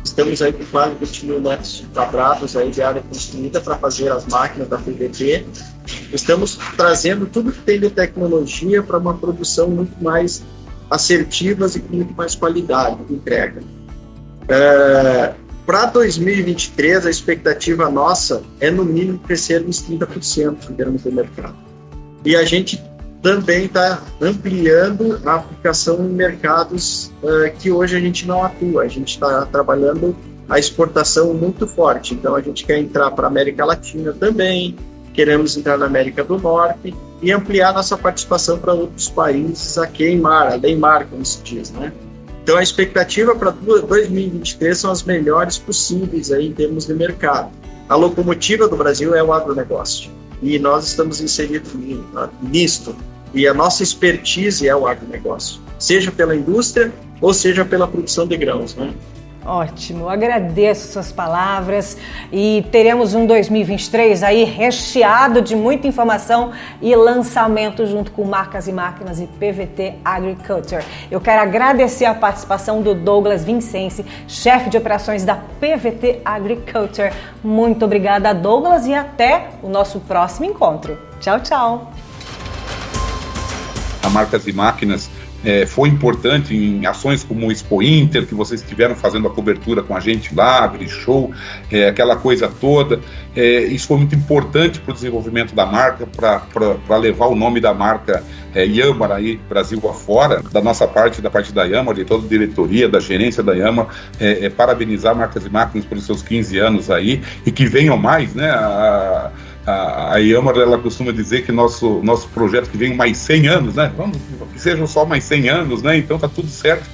Estamos 0.04 0.41
aí 0.41 0.54
com 0.54 0.63
quase 0.65 0.95
20 0.95 1.26
mil 1.26 1.41
metros 1.41 1.84
quadrados 1.93 2.56
aí 2.56 2.71
de 2.71 2.82
área 2.82 3.02
construída 3.02 3.60
para 3.60 3.78
fazer 3.78 4.12
as 4.12 4.26
máquinas 4.26 4.67
da 4.67 4.78
PVT. 4.78 5.45
Estamos 6.13 6.58
trazendo 6.78 7.26
tudo 7.26 7.52
que 7.52 7.62
tem 7.62 7.80
de 7.80 7.89
tecnologia 7.89 8.82
para 8.82 8.97
uma 8.97 9.13
produção 9.13 9.67
muito 9.67 10.02
mais 10.04 10.43
assertiva 10.89 11.67
e 11.76 11.80
com 11.80 11.95
muito 11.95 12.13
mais 12.13 12.36
qualidade 12.36 13.04
de 13.06 13.13
entrega. 13.13 13.62
É, 14.47 15.34
para 15.72 15.86
2023, 15.86 17.06
a 17.06 17.10
expectativa 17.10 17.90
nossa 17.90 18.44
é 18.60 18.70
no 18.70 18.84
mínimo 18.84 19.20
crescer 19.20 19.66
uns 19.66 19.82
30% 19.82 20.70
em 20.70 20.74
termos 20.74 21.04
de 21.04 21.10
mercado. 21.10 21.56
E 22.26 22.36
a 22.36 22.44
gente 22.44 22.84
também 23.22 23.68
está 23.68 24.04
ampliando 24.20 25.22
a 25.26 25.36
aplicação 25.36 26.06
em 26.06 26.10
mercados 26.10 27.10
uh, 27.24 27.50
que 27.58 27.72
hoje 27.72 27.96
a 27.96 28.02
gente 28.02 28.28
não 28.28 28.44
atua. 28.44 28.84
A 28.84 28.88
gente 28.90 29.14
está 29.14 29.46
trabalhando 29.46 30.14
a 30.50 30.60
exportação 30.60 31.34
muito 31.34 31.66
forte. 31.66 32.16
Então 32.16 32.36
a 32.36 32.42
gente 32.42 32.66
quer 32.66 32.78
entrar 32.78 33.10
para 33.12 33.28
a 33.28 33.30
América 33.30 33.64
Latina 33.64 34.12
também, 34.12 34.76
queremos 35.14 35.56
entrar 35.56 35.78
na 35.78 35.86
América 35.86 36.22
do 36.22 36.38
Norte 36.38 36.94
e 37.22 37.32
ampliar 37.32 37.74
nossa 37.74 37.98
participação 37.98 38.60
para 38.60 38.74
outros 38.74 39.08
países 39.08 39.78
a 39.78 39.88
queimar, 39.88 40.52
além 40.52 40.76
mar, 40.76 41.06
como 41.06 41.26
se 41.26 41.42
diz, 41.44 41.72
né? 41.72 41.94
Então 42.43 42.58
a 42.58 42.63
expectativa 42.63 43.36
para 43.36 43.51
2023 43.51 44.77
são 44.77 44.91
as 44.91 45.04
melhores 45.04 45.58
possíveis 45.58 46.32
aí 46.32 46.47
em 46.47 46.54
termos 46.54 46.86
de 46.86 46.93
mercado. 46.93 47.51
A 47.88 47.95
locomotiva 47.95 48.67
do 48.67 48.75
Brasil 48.75 49.13
é 49.13 49.21
o 49.21 49.32
agronegócio 49.32 50.10
e 50.41 50.58
nós 50.58 50.88
estamos 50.88 51.21
inseridos 51.21 51.71
nisto. 52.41 52.95
E 53.34 53.47
a 53.47 53.54
nossa 53.54 53.84
expertise 53.84 54.67
é 54.67 54.75
o 54.75 54.88
agronegócio, 54.88 55.62
seja 55.80 56.12
pela 56.12 56.36
indústria 56.36 56.91
ou 57.21 57.34
seja 57.34 57.63
pela 57.63 57.88
produção 57.88 58.27
de 58.27 58.36
grãos. 58.36 58.75
Né? 58.75 58.93
Ótimo, 59.43 60.08
agradeço 60.08 60.93
suas 60.93 61.12
palavras 61.12 61.97
e 62.32 62.63
teremos 62.71 63.15
um 63.15 63.25
2023 63.25 64.21
aí 64.21 64.43
recheado 64.43 65.41
de 65.41 65.56
muita 65.56 65.88
informação 65.88 66.51
e 66.80 66.95
lançamento 66.95 67.88
junto 67.88 68.12
com 68.12 68.23
Marcas 68.23 68.67
e 68.67 68.71
Máquinas 68.71 69.19
e 69.19 69.25
PVT 69.25 69.95
Agriculture. 70.06 70.86
Eu 71.10 71.19
quero 71.19 71.41
agradecer 71.41 72.06
a 72.06 72.13
participação 72.13 72.84
do 72.84 72.93
Douglas 72.93 73.43
Vincense, 73.43 74.06
chefe 74.27 74.69
de 74.69 74.77
operações 74.77 75.25
da 75.25 75.36
PVT 75.36 76.21
Agriculture. 76.23 77.12
Muito 77.43 77.84
obrigada, 77.84 78.34
Douglas, 78.34 78.86
e 78.86 78.93
até 78.93 79.49
o 79.63 79.69
nosso 79.69 80.01
próximo 80.01 80.45
encontro. 80.45 80.99
Tchau, 81.19 81.39
tchau. 81.39 81.91
A 84.04 84.10
Marcas 84.10 84.45
e 84.45 84.54
Máquinas 84.54 85.10
é, 85.43 85.65
foi 85.65 85.89
importante 85.89 86.56
em 86.56 86.86
ações 86.86 87.23
como 87.23 87.47
o 87.47 87.51
Expo 87.51 87.82
Inter, 87.82 88.25
que 88.25 88.36
vocês 88.36 88.62
estiveram 88.62 88.95
fazendo 88.95 89.27
a 89.27 89.32
cobertura 89.32 89.82
com 89.82 89.95
a 89.95 89.99
gente 89.99 90.34
lá, 90.36 90.71
Show, 90.88 91.32
é, 91.71 91.88
aquela 91.88 92.15
coisa 92.15 92.47
toda. 92.47 92.99
É, 93.36 93.63
isso 93.63 93.88
foi 93.88 93.97
muito 93.97 94.15
importante 94.15 94.80
para 94.80 94.91
o 94.91 94.93
desenvolvimento 94.93 95.56
da 95.56 95.65
marca, 95.65 96.06
para 96.06 96.97
levar 96.97 97.27
o 97.27 97.36
nome 97.36 97.60
da 97.60 97.73
marca 97.73 98.23
é, 98.54 98.65
Yamar 98.65 99.12
aí, 99.12 99.39
Brasil 99.49 99.80
afora, 99.89 100.41
da 100.51 100.62
nossa 100.62 100.88
parte, 100.88 101.21
da 101.21 101.30
parte 101.30 101.54
da 101.54 101.63
Yamar, 101.63 101.95
de 101.95 102.04
toda 102.04 102.25
a 102.25 102.30
diretoria, 102.30 102.89
da 102.89 102.99
gerência 102.99 103.41
da 103.41 103.54
Yamar, 103.54 103.88
é, 104.19 104.45
é, 104.45 104.49
parabenizar 104.49 105.15
Marcas 105.15 105.45
e 105.45 105.49
Máquinas 105.49 105.86
pelos 105.86 106.06
seus 106.06 106.21
15 106.21 106.58
anos 106.60 106.91
aí 106.91 107.21
e 107.45 107.51
que 107.51 107.65
venham 107.65 107.97
mais, 107.97 108.34
né? 108.34 108.49
A, 108.49 109.32
a, 109.65 110.17
Yamar, 110.17 110.56
ela 110.58 110.78
costuma 110.78 111.12
dizer 111.12 111.45
que 111.45 111.52
nosso, 111.52 112.02
nosso 112.04 112.28
projeto 112.30 112.69
que 112.69 112.78
venham 112.78 112.95
mais 112.95 113.17
100 113.17 113.47
anos, 113.47 113.76
né? 113.76 113.91
Vamos, 113.95 114.17
que 114.54 114.60
sejam 114.60 114.88
só 114.88 115.06
mais 115.06 115.24
100 115.24 115.50
anos, 115.50 115.82
né? 115.82 115.97
Então 115.97 116.17
tá 116.17 116.28
tudo 116.28 116.47
certo, 116.47 116.89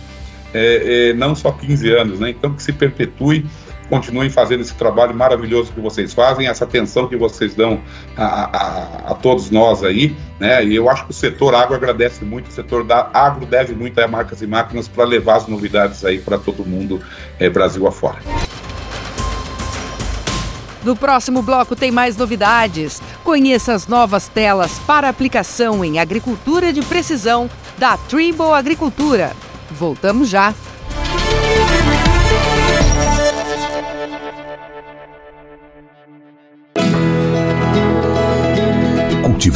é, 0.53 1.09
é, 1.09 1.13
não 1.13 1.33
só 1.33 1.51
15 1.51 1.89
anos, 1.91 2.19
né? 2.19 2.29
Então 2.29 2.53
que 2.53 2.61
se 2.61 2.73
perpetue 2.73 3.45
continuem 3.89 4.29
fazendo 4.29 4.61
esse 4.61 4.73
trabalho 4.73 5.15
maravilhoso 5.15 5.71
que 5.71 5.79
vocês 5.79 6.13
fazem, 6.13 6.47
essa 6.47 6.65
atenção 6.65 7.07
que 7.07 7.15
vocês 7.15 7.55
dão 7.55 7.81
a, 8.15 8.25
a, 8.25 9.11
a, 9.11 9.15
todos 9.15 9.49
nós 9.49 9.83
aí, 9.83 10.15
né? 10.39 10.63
E 10.63 10.75
eu 10.75 10.89
acho 10.89 11.05
que 11.05 11.11
o 11.11 11.13
setor 11.13 11.55
agro 11.55 11.75
agradece 11.75 12.23
muito, 12.23 12.47
o 12.49 12.51
setor 12.51 12.83
da 12.83 13.09
agro 13.13 13.45
deve 13.45 13.73
muito 13.73 13.97
a 13.99 14.07
marcas 14.07 14.41
e 14.41 14.47
máquinas 14.47 14.87
para 14.87 15.05
levar 15.05 15.37
as 15.37 15.47
novidades 15.47 16.03
aí 16.03 16.19
para 16.19 16.37
todo 16.37 16.65
mundo, 16.65 17.01
é, 17.39 17.49
Brasil 17.49 17.87
afora. 17.87 18.17
No 20.87 20.95
próximo 20.95 21.41
bloco 21.41 21.75
tem 21.75 21.91
mais 21.91 22.15
novidades. 22.15 23.01
Conheça 23.21 23.73
as 23.73 23.87
novas 23.87 24.29
telas 24.29 24.71
para 24.87 25.09
aplicação 25.09 25.83
em 25.83 25.99
agricultura 25.99 26.71
de 26.71 26.81
precisão 26.81 27.49
da 27.77 27.97
Trimble 27.97 28.53
Agricultura. 28.53 29.35
Voltamos 29.69 30.29
já. 30.29 30.53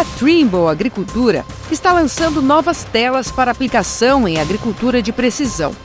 A 0.00 0.04
Trimble 0.18 0.66
Agricultura 0.66 1.44
está 1.70 1.92
lançando 1.92 2.40
novas 2.40 2.84
telas 2.84 3.30
para 3.30 3.50
aplicação 3.50 4.26
em 4.26 4.40
agricultura 4.40 5.02
de 5.02 5.12
precisão. 5.12 5.76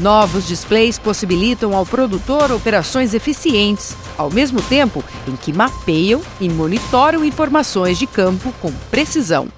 Novos 0.00 0.48
displays 0.48 0.98
possibilitam 0.98 1.76
ao 1.76 1.84
produtor 1.84 2.50
operações 2.50 3.12
eficientes, 3.12 3.94
ao 4.16 4.30
mesmo 4.30 4.62
tempo 4.62 5.04
em 5.26 5.36
que 5.36 5.52
mapeiam 5.52 6.22
e 6.40 6.48
monitoram 6.48 7.22
informações 7.22 7.98
de 7.98 8.06
campo 8.06 8.54
com 8.62 8.72
precisão. 8.90 9.48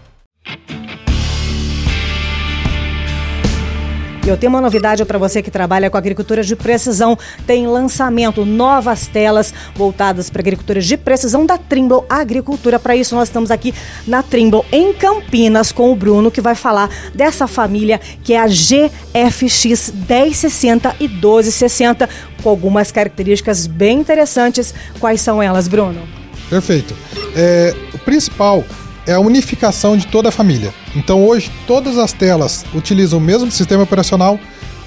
Eu 4.29 4.37
tenho 4.37 4.51
uma 4.51 4.61
novidade 4.61 5.05
para 5.05 5.19
você 5.19 5.43
que 5.43 5.51
trabalha 5.51 5.89
com 5.89 5.97
agricultura 5.97 6.43
de 6.43 6.55
precisão. 6.55 7.19
Tem 7.47 7.67
lançamento, 7.67 8.45
novas 8.45 9.07
telas 9.07 9.53
voltadas 9.75 10.29
para 10.29 10.41
agricultura 10.41 10.81
de 10.81 10.97
precisão 10.97 11.47
da 11.47 11.57
Trimble 11.57 12.03
Agricultura. 12.09 12.79
Para 12.79 12.95
isso, 12.97 13.15
nós 13.15 13.29
estamos 13.29 13.51
aqui 13.51 13.75
na 14.07 14.23
Trimble, 14.23 14.63
em 14.71 14.93
Campinas, 14.93 15.73
com 15.73 15.91
o 15.91 15.97
Bruno, 15.97 16.31
que 16.31 16.41
vai 16.41 16.55
falar 16.55 16.91
dessa 17.15 17.47
família 17.47 18.01
que 18.23 18.35
é 18.35 18.41
a 18.41 18.47
GFX 18.47 19.93
1060 20.09 20.97
e 21.01 21.09
1260, 21.09 22.09
com 22.43 22.49
algumas 22.49 22.93
características 22.93 23.67
bem 23.67 24.01
interessantes. 24.01 24.75
Quais 24.99 25.21
são 25.21 25.43
elas, 25.43 25.67
Bruno? 25.67 26.01
Perfeito. 26.49 26.95
É, 27.35 27.75
o 27.95 27.99
principal 27.99 28.65
é 29.11 29.15
a 29.15 29.21
unificação 29.21 29.97
de 29.97 30.07
toda 30.07 30.29
a 30.29 30.33
família. 30.33 30.73
Então 30.95 31.27
hoje 31.27 31.51
todas 31.67 31.99
as 31.99 32.13
telas 32.13 32.65
utilizam 32.73 33.19
o 33.19 33.23
mesmo 33.23 33.51
sistema 33.51 33.83
operacional, 33.83 34.39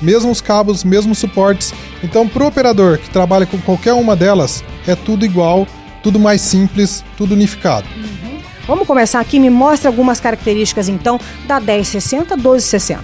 mesmos 0.01 0.39
cabos, 0.39 0.81
mesmos 0.81 1.17
suportes. 1.17 1.73
Então 2.01 2.25
para 2.25 2.41
o 2.41 2.47
operador 2.47 2.97
que 2.97 3.09
trabalha 3.09 3.45
com 3.45 3.59
qualquer 3.59 3.91
uma 3.91 4.15
delas 4.15 4.63
é 4.87 4.95
tudo 4.95 5.25
igual, 5.25 5.67
tudo 6.01 6.17
mais 6.19 6.39
simples, 6.39 7.03
tudo 7.17 7.33
unificado. 7.33 7.85
Uhum. 7.97 8.39
Vamos 8.65 8.87
começar 8.87 9.19
aqui, 9.19 9.41
me 9.41 9.49
mostra 9.49 9.89
algumas 9.89 10.21
características 10.21 10.87
então 10.87 11.19
da 11.45 11.59
1060, 11.59 12.37
1260. 12.37 13.03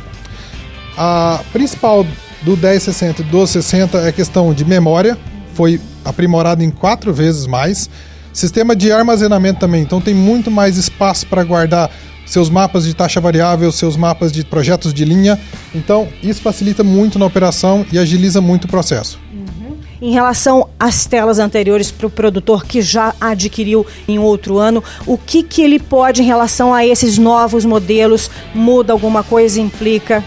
A 0.97 1.41
principal 1.51 2.05
do 2.43 2.55
1060 2.55 3.23
e 3.23 3.25
1260 3.25 3.97
é 3.97 4.07
a 4.07 4.11
questão 4.13 4.53
de 4.53 4.63
memória, 4.63 5.17
foi 5.53 5.81
aprimorado 6.05 6.63
em 6.63 6.71
quatro 6.71 7.13
vezes 7.13 7.45
mais. 7.45 7.89
Sistema 8.31 8.75
de 8.75 8.91
armazenamento 8.91 9.59
também, 9.59 9.81
então 9.81 9.99
tem 9.99 10.13
muito 10.13 10.51
mais 10.51 10.77
espaço 10.77 11.25
para 11.27 11.43
guardar 11.43 11.89
seus 12.29 12.49
mapas 12.49 12.85
de 12.85 12.93
taxa 12.93 13.19
variável, 13.19 13.71
seus 13.71 13.97
mapas 13.97 14.31
de 14.31 14.43
projetos 14.45 14.93
de 14.93 15.03
linha. 15.03 15.39
Então, 15.73 16.07
isso 16.21 16.41
facilita 16.41 16.83
muito 16.83 17.17
na 17.17 17.25
operação 17.25 17.85
e 17.91 17.97
agiliza 17.97 18.39
muito 18.39 18.65
o 18.65 18.67
processo. 18.67 19.19
Uhum. 19.33 19.77
Em 19.99 20.11
relação 20.11 20.69
às 20.79 21.05
telas 21.07 21.39
anteriores 21.39 21.91
para 21.91 22.05
o 22.05 22.09
produtor 22.09 22.65
que 22.65 22.81
já 22.81 23.15
adquiriu 23.19 23.85
em 24.07 24.19
outro 24.19 24.59
ano, 24.59 24.83
o 25.07 25.17
que, 25.17 25.41
que 25.41 25.63
ele 25.63 25.79
pode, 25.79 26.21
em 26.21 26.25
relação 26.25 26.71
a 26.73 26.85
esses 26.85 27.17
novos 27.17 27.65
modelos, 27.65 28.29
muda 28.53 28.93
alguma 28.93 29.23
coisa, 29.23 29.59
implica? 29.59 30.23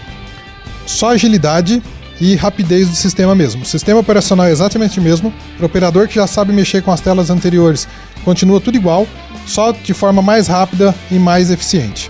Só 0.85 1.11
agilidade 1.11 1.81
e 2.23 2.35
rapidez 2.35 2.87
do 2.87 2.95
sistema 2.95 3.35
mesmo. 3.35 3.63
O 3.63 3.65
sistema 3.65 3.99
operacional 3.99 4.45
é 4.45 4.51
exatamente 4.51 4.97
o 4.97 5.03
mesmo. 5.03 5.33
Para 5.57 5.63
o 5.63 5.65
operador 5.65 6.07
que 6.07 6.15
já 6.15 6.25
sabe 6.25 6.53
mexer 6.53 6.81
com 6.81 6.89
as 6.89 7.01
telas 7.01 7.29
anteriores, 7.29 7.85
continua 8.23 8.61
tudo 8.61 8.77
igual, 8.77 9.05
só 9.45 9.73
de 9.73 9.93
forma 9.93 10.21
mais 10.21 10.47
rápida 10.47 10.95
e 11.11 11.15
mais 11.15 11.51
eficiente. 11.51 12.09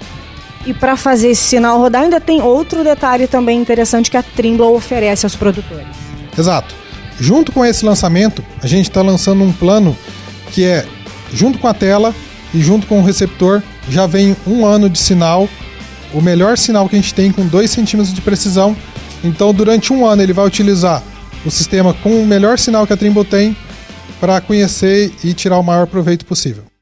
E 0.68 0.74
para 0.74 0.96
fazer 0.96 1.30
esse 1.30 1.42
sinal 1.42 1.80
rodar, 1.80 2.04
ainda 2.04 2.22
tem 2.22 2.44
outro 2.44 2.84
detalhe 2.84 3.26
também 3.26 3.60
interessante 3.60 4.12
que 4.12 4.16
a 4.16 4.22
Trimble 4.22 4.62
oferece 4.68 5.26
aos 5.26 5.36
produtores. 5.36 5.88
Exato. 6.38 6.76
Junto 7.20 7.52
com 7.52 7.66
esse 7.66 7.84
lançamento, 7.84 8.46
a 8.62 8.68
gente 8.68 8.90
está 8.90 9.02
lançando 9.02 9.44
um 9.44 9.52
plano 9.52 9.98
que 10.52 10.64
é, 10.64 10.86
junto 11.34 11.58
com 11.58 11.68
a 11.68 11.74
tela 11.74 12.14
e 12.54 12.62
junto 12.62 12.86
com 12.86 13.00
o 13.00 13.04
receptor, 13.04 13.64
já 13.90 14.06
vem 14.06 14.38
um 14.46 14.64
ano 14.64 14.88
de 14.92 15.00
sinal, 15.00 15.50
o 16.14 16.22
melhor 16.22 16.56
sinal 16.56 16.88
que 16.88 16.96
a 16.96 17.00
gente 17.00 17.16
tem 17.16 17.32
com 17.32 17.48
2 17.48 17.72
centímetros 17.72 18.14
de 18.14 18.22
precisão 18.22 18.78
então, 19.24 19.54
durante 19.54 19.94
um 19.94 20.06
ano, 20.06 20.22
ele 20.22 20.34
vai 20.34 20.46
utilizar 20.46 21.02
o 21.46 21.52
sistema 21.52 21.94
com 21.94 22.22
o 22.22 22.26
melhor 22.26 22.58
sinal 22.58 22.86
que 22.86 22.94
a 22.94 22.98
Trimble 22.98 23.26
tem 23.26 23.56
para 24.20 24.42
conhecer 24.42 25.12
e 25.24 25.34
tirar 25.34 25.58
o 25.58 25.64
maior 25.64 25.88
proveito 25.88 26.26
possível. 26.26 26.73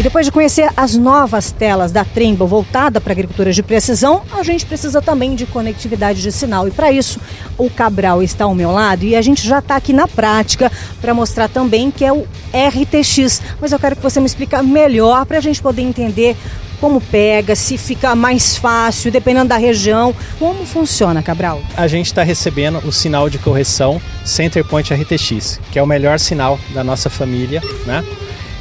E 0.00 0.02
depois 0.02 0.24
de 0.24 0.32
conhecer 0.32 0.70
as 0.78 0.96
novas 0.96 1.52
telas 1.52 1.92
da 1.92 2.06
Trimble 2.06 2.46
voltada 2.46 3.02
para 3.02 3.12
agricultura 3.12 3.52
de 3.52 3.62
precisão, 3.62 4.22
a 4.32 4.42
gente 4.42 4.64
precisa 4.64 5.02
também 5.02 5.34
de 5.34 5.44
conectividade 5.44 6.22
de 6.22 6.32
sinal. 6.32 6.66
E 6.66 6.70
para 6.70 6.90
isso, 6.90 7.20
o 7.58 7.68
Cabral 7.68 8.22
está 8.22 8.46
ao 8.46 8.54
meu 8.54 8.70
lado 8.70 9.04
e 9.04 9.14
a 9.14 9.20
gente 9.20 9.46
já 9.46 9.58
está 9.58 9.76
aqui 9.76 9.92
na 9.92 10.08
prática 10.08 10.72
para 11.02 11.12
mostrar 11.12 11.50
também 11.50 11.90
que 11.90 12.02
é 12.02 12.10
o 12.10 12.26
RTX. 12.50 13.42
Mas 13.60 13.72
eu 13.72 13.78
quero 13.78 13.94
que 13.94 14.02
você 14.02 14.20
me 14.20 14.24
explique 14.24 14.56
melhor 14.62 15.26
para 15.26 15.36
a 15.36 15.40
gente 15.42 15.60
poder 15.60 15.82
entender 15.82 16.34
como 16.80 16.98
pega, 16.98 17.54
se 17.54 17.76
fica 17.76 18.14
mais 18.14 18.56
fácil, 18.56 19.12
dependendo 19.12 19.50
da 19.50 19.58
região. 19.58 20.14
Como 20.38 20.64
funciona, 20.64 21.22
Cabral? 21.22 21.60
A 21.76 21.86
gente 21.86 22.06
está 22.06 22.22
recebendo 22.22 22.78
o 22.86 22.90
sinal 22.90 23.28
de 23.28 23.36
correção 23.36 24.00
Centerpoint 24.24 24.94
RTX, 24.94 25.60
que 25.70 25.78
é 25.78 25.82
o 25.82 25.86
melhor 25.86 26.18
sinal 26.18 26.58
da 26.72 26.82
nossa 26.82 27.10
família, 27.10 27.62
né? 27.84 28.02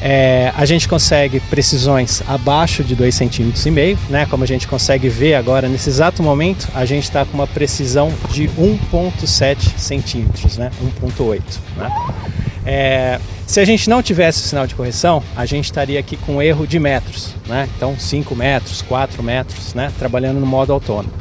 É, 0.01 0.53
a 0.55 0.65
gente 0.65 0.87
consegue 0.87 1.41
precisões 1.41 2.23
abaixo 2.27 2.83
de 2.83 2.95
2,5 2.95 3.11
centímetros 3.11 3.65
e 3.65 3.71
meio, 3.71 3.99
né? 4.09 4.25
Como 4.29 4.43
a 4.43 4.47
gente 4.47 4.67
consegue 4.67 5.09
ver 5.09 5.35
agora 5.35 5.67
nesse 5.67 5.89
exato 5.89 6.23
momento, 6.23 6.67
a 6.73 6.85
gente 6.85 7.03
está 7.03 7.25
com 7.25 7.33
uma 7.33 7.47
precisão 7.47 8.11
de 8.31 8.47
1,7 8.47 9.77
centímetros, 9.77 10.57
né? 10.57 10.71
1,8. 11.01 11.41
Né? 11.75 11.91
É, 12.65 13.19
se 13.45 13.59
a 13.59 13.65
gente 13.65 13.89
não 13.89 14.01
tivesse 14.01 14.39
o 14.39 14.47
sinal 14.47 14.65
de 14.65 14.75
correção, 14.75 15.21
a 15.35 15.45
gente 15.45 15.65
estaria 15.65 15.99
aqui 15.99 16.15
com 16.15 16.41
erro 16.41 16.65
de 16.65 16.79
metros, 16.79 17.35
né? 17.45 17.67
Então 17.75 17.97
5 17.99 18.33
metros, 18.35 18.81
4 18.81 19.21
metros, 19.21 19.73
né? 19.73 19.91
Trabalhando 19.99 20.39
no 20.39 20.45
modo 20.45 20.71
autônomo. 20.71 21.11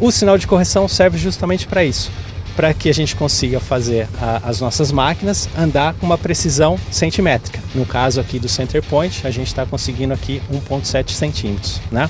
O 0.00 0.10
sinal 0.10 0.38
de 0.38 0.46
correção 0.46 0.88
serve 0.88 1.18
justamente 1.18 1.66
para 1.66 1.84
isso, 1.84 2.10
para 2.56 2.72
que 2.72 2.88
a 2.88 2.94
gente 2.94 3.16
consiga 3.16 3.60
fazer 3.60 4.08
a, 4.20 4.48
as 4.48 4.60
nossas 4.60 4.92
máquinas 4.92 5.48
andar 5.56 5.94
com 5.94 6.06
uma 6.06 6.18
precisão 6.18 6.78
centimétrica. 6.90 7.60
No 7.74 7.84
caso 7.84 8.20
aqui 8.20 8.38
do 8.38 8.48
center 8.48 8.82
point, 8.82 9.26
a 9.26 9.30
gente 9.30 9.48
está 9.48 9.66
conseguindo 9.66 10.14
aqui 10.14 10.40
1,7 10.52 11.10
centímetros, 11.10 11.80
né? 11.90 12.08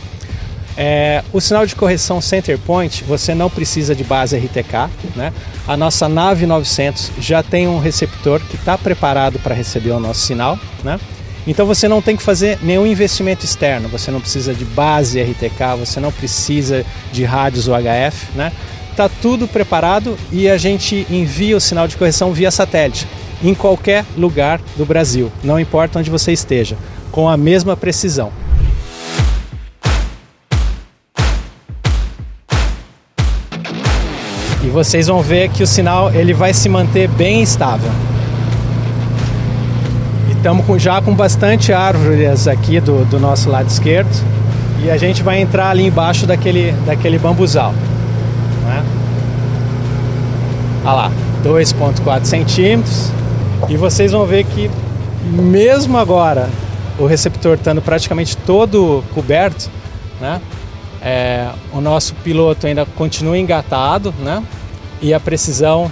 É, 0.76 1.22
o 1.32 1.40
sinal 1.40 1.64
de 1.64 1.76
correção 1.76 2.20
center 2.20 2.58
point, 2.58 3.04
você 3.04 3.32
não 3.32 3.48
precisa 3.48 3.94
de 3.94 4.02
base 4.02 4.36
RTK, 4.36 4.90
né? 5.14 5.32
A 5.68 5.76
nossa 5.76 6.08
nave 6.08 6.46
900 6.46 7.12
já 7.20 7.42
tem 7.42 7.68
um 7.68 7.78
receptor 7.78 8.40
que 8.40 8.56
está 8.56 8.76
preparado 8.76 9.38
para 9.38 9.54
receber 9.54 9.92
o 9.92 10.00
nosso 10.00 10.20
sinal, 10.20 10.58
né? 10.82 10.98
Então 11.46 11.66
você 11.66 11.86
não 11.86 12.00
tem 12.00 12.16
que 12.16 12.22
fazer 12.22 12.58
nenhum 12.62 12.86
investimento 12.86 13.44
externo, 13.44 13.88
você 13.88 14.10
não 14.10 14.20
precisa 14.20 14.54
de 14.54 14.64
base 14.64 15.22
RTK, 15.22 15.78
você 15.78 16.00
não 16.00 16.10
precisa 16.10 16.84
de 17.12 17.22
rádios 17.24 17.68
UHF, 17.68 18.30
né? 18.34 18.50
Tá 18.96 19.08
tudo 19.08 19.48
preparado 19.48 20.16
e 20.30 20.48
a 20.48 20.56
gente 20.56 21.04
envia 21.10 21.56
o 21.56 21.60
sinal 21.60 21.88
de 21.88 21.96
correção 21.96 22.32
via 22.32 22.50
satélite 22.50 23.08
em 23.42 23.52
qualquer 23.52 24.04
lugar 24.16 24.60
do 24.76 24.86
Brasil, 24.86 25.32
não 25.42 25.58
importa 25.58 25.98
onde 25.98 26.08
você 26.08 26.32
esteja, 26.32 26.76
com 27.10 27.28
a 27.28 27.36
mesma 27.36 27.76
precisão. 27.76 28.30
E 34.62 34.68
vocês 34.68 35.08
vão 35.08 35.20
ver 35.20 35.50
que 35.50 35.62
o 35.62 35.66
sinal 35.66 36.12
ele 36.14 36.32
vai 36.32 36.54
se 36.54 36.68
manter 36.68 37.08
bem 37.08 37.42
estável. 37.42 37.90
E 40.28 40.32
estamos 40.32 40.80
já 40.80 41.02
com 41.02 41.12
bastante 41.14 41.72
árvores 41.72 42.46
aqui 42.46 42.80
do, 42.80 43.04
do 43.04 43.18
nosso 43.18 43.50
lado 43.50 43.68
esquerdo. 43.68 44.08
E 44.82 44.90
a 44.90 44.96
gente 44.96 45.22
vai 45.22 45.40
entrar 45.40 45.70
ali 45.70 45.84
embaixo 45.84 46.26
daquele, 46.26 46.72
daquele 46.86 47.18
bambuzal. 47.18 47.74
Né? 48.64 48.84
Olha 50.84 50.92
lá, 50.92 51.12
2,4 51.44 52.24
centímetros. 52.24 53.10
E 53.68 53.76
vocês 53.76 54.12
vão 54.12 54.26
ver 54.26 54.44
que 54.44 54.70
mesmo 55.24 55.96
agora 55.96 56.48
o 56.98 57.06
receptor 57.06 57.54
estando 57.54 57.80
praticamente 57.80 58.36
todo 58.36 59.02
coberto, 59.14 59.70
né? 60.20 60.40
É, 61.00 61.50
o 61.72 61.80
nosso 61.80 62.14
piloto 62.16 62.66
ainda 62.66 62.86
continua 62.86 63.38
engatado, 63.38 64.14
né? 64.18 64.42
E 65.00 65.12
a 65.12 65.20
precisão 65.20 65.90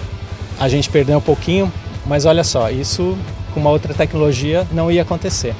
a 0.59 0.67
gente 0.67 0.89
perdeu 0.89 1.17
um 1.17 1.21
pouquinho, 1.21 1.71
mas 2.05 2.25
olha 2.25 2.43
só, 2.43 2.69
isso 2.69 3.17
com 3.53 3.59
uma 3.59 3.69
outra 3.69 3.93
tecnologia 3.93 4.67
não 4.71 4.91
ia 4.91 5.01
acontecer. 5.01 5.55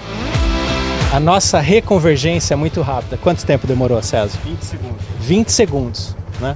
A 1.11 1.19
nossa 1.19 1.59
reconvergência 1.59 2.55
é 2.55 2.57
muito 2.57 2.81
rápida. 2.81 3.17
Quanto 3.17 3.45
tempo 3.45 3.67
demorou, 3.67 4.01
César? 4.01 4.39
20 4.43 4.61
segundos. 4.63 5.05
20 5.19 5.49
segundos, 5.51 6.15
né? 6.39 6.55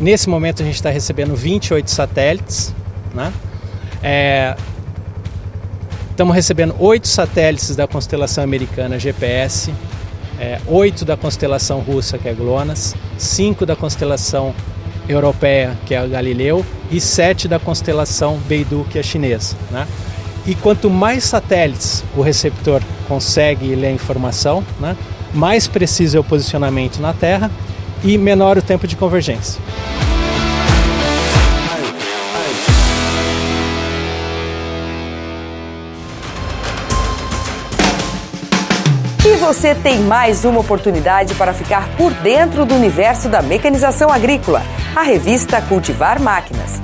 Nesse 0.00 0.28
momento 0.28 0.62
a 0.62 0.64
gente 0.64 0.74
está 0.74 0.90
recebendo 0.90 1.36
28 1.36 1.90
satélites, 1.90 2.74
né? 3.14 3.32
É, 4.02 4.56
estamos 6.10 6.34
recebendo 6.34 6.74
oito 6.78 7.08
satélites 7.08 7.74
da 7.76 7.86
constelação 7.86 8.42
americana 8.42 8.98
GPS, 8.98 9.72
é, 10.38 10.60
oito 10.66 11.04
da 11.04 11.16
constelação 11.16 11.80
russa, 11.80 12.18
que 12.18 12.28
é 12.28 12.34
GLONASS, 12.34 12.94
cinco 13.16 13.64
da 13.64 13.76
constelação 13.76 14.54
europeia, 15.08 15.76
que 15.86 15.94
é 15.94 15.98
a 15.98 16.06
Galileu, 16.06 16.64
e 16.90 17.00
sete 17.00 17.46
da 17.46 17.58
constelação 17.58 18.38
Beidou, 18.48 18.84
que 18.84 18.98
é 18.98 19.02
chinesa. 19.02 19.56
Né? 19.70 19.86
E 20.46 20.54
quanto 20.54 20.90
mais 20.90 21.24
satélites 21.24 22.04
o 22.16 22.20
receptor 22.20 22.82
consegue 23.08 23.74
ler 23.74 23.88
a 23.88 23.92
informação, 23.92 24.64
né, 24.80 24.96
mais 25.32 25.66
preciso 25.66 26.16
é 26.16 26.20
o 26.20 26.24
posicionamento 26.24 26.98
na 27.00 27.12
Terra 27.12 27.50
e 28.04 28.18
menor 28.18 28.58
o 28.58 28.62
tempo 28.62 28.86
de 28.86 28.94
convergência. 28.94 29.60
E 39.26 39.36
você 39.36 39.74
tem 39.74 40.00
mais 40.00 40.44
uma 40.44 40.60
oportunidade 40.60 41.34
para 41.34 41.54
ficar 41.54 41.88
por 41.96 42.12
dentro 42.12 42.66
do 42.66 42.74
universo 42.74 43.28
da 43.28 43.40
mecanização 43.40 44.12
agrícola, 44.12 44.62
a 44.94 45.02
revista 45.02 45.62
Cultivar 45.62 46.20
Máquinas. 46.20 46.83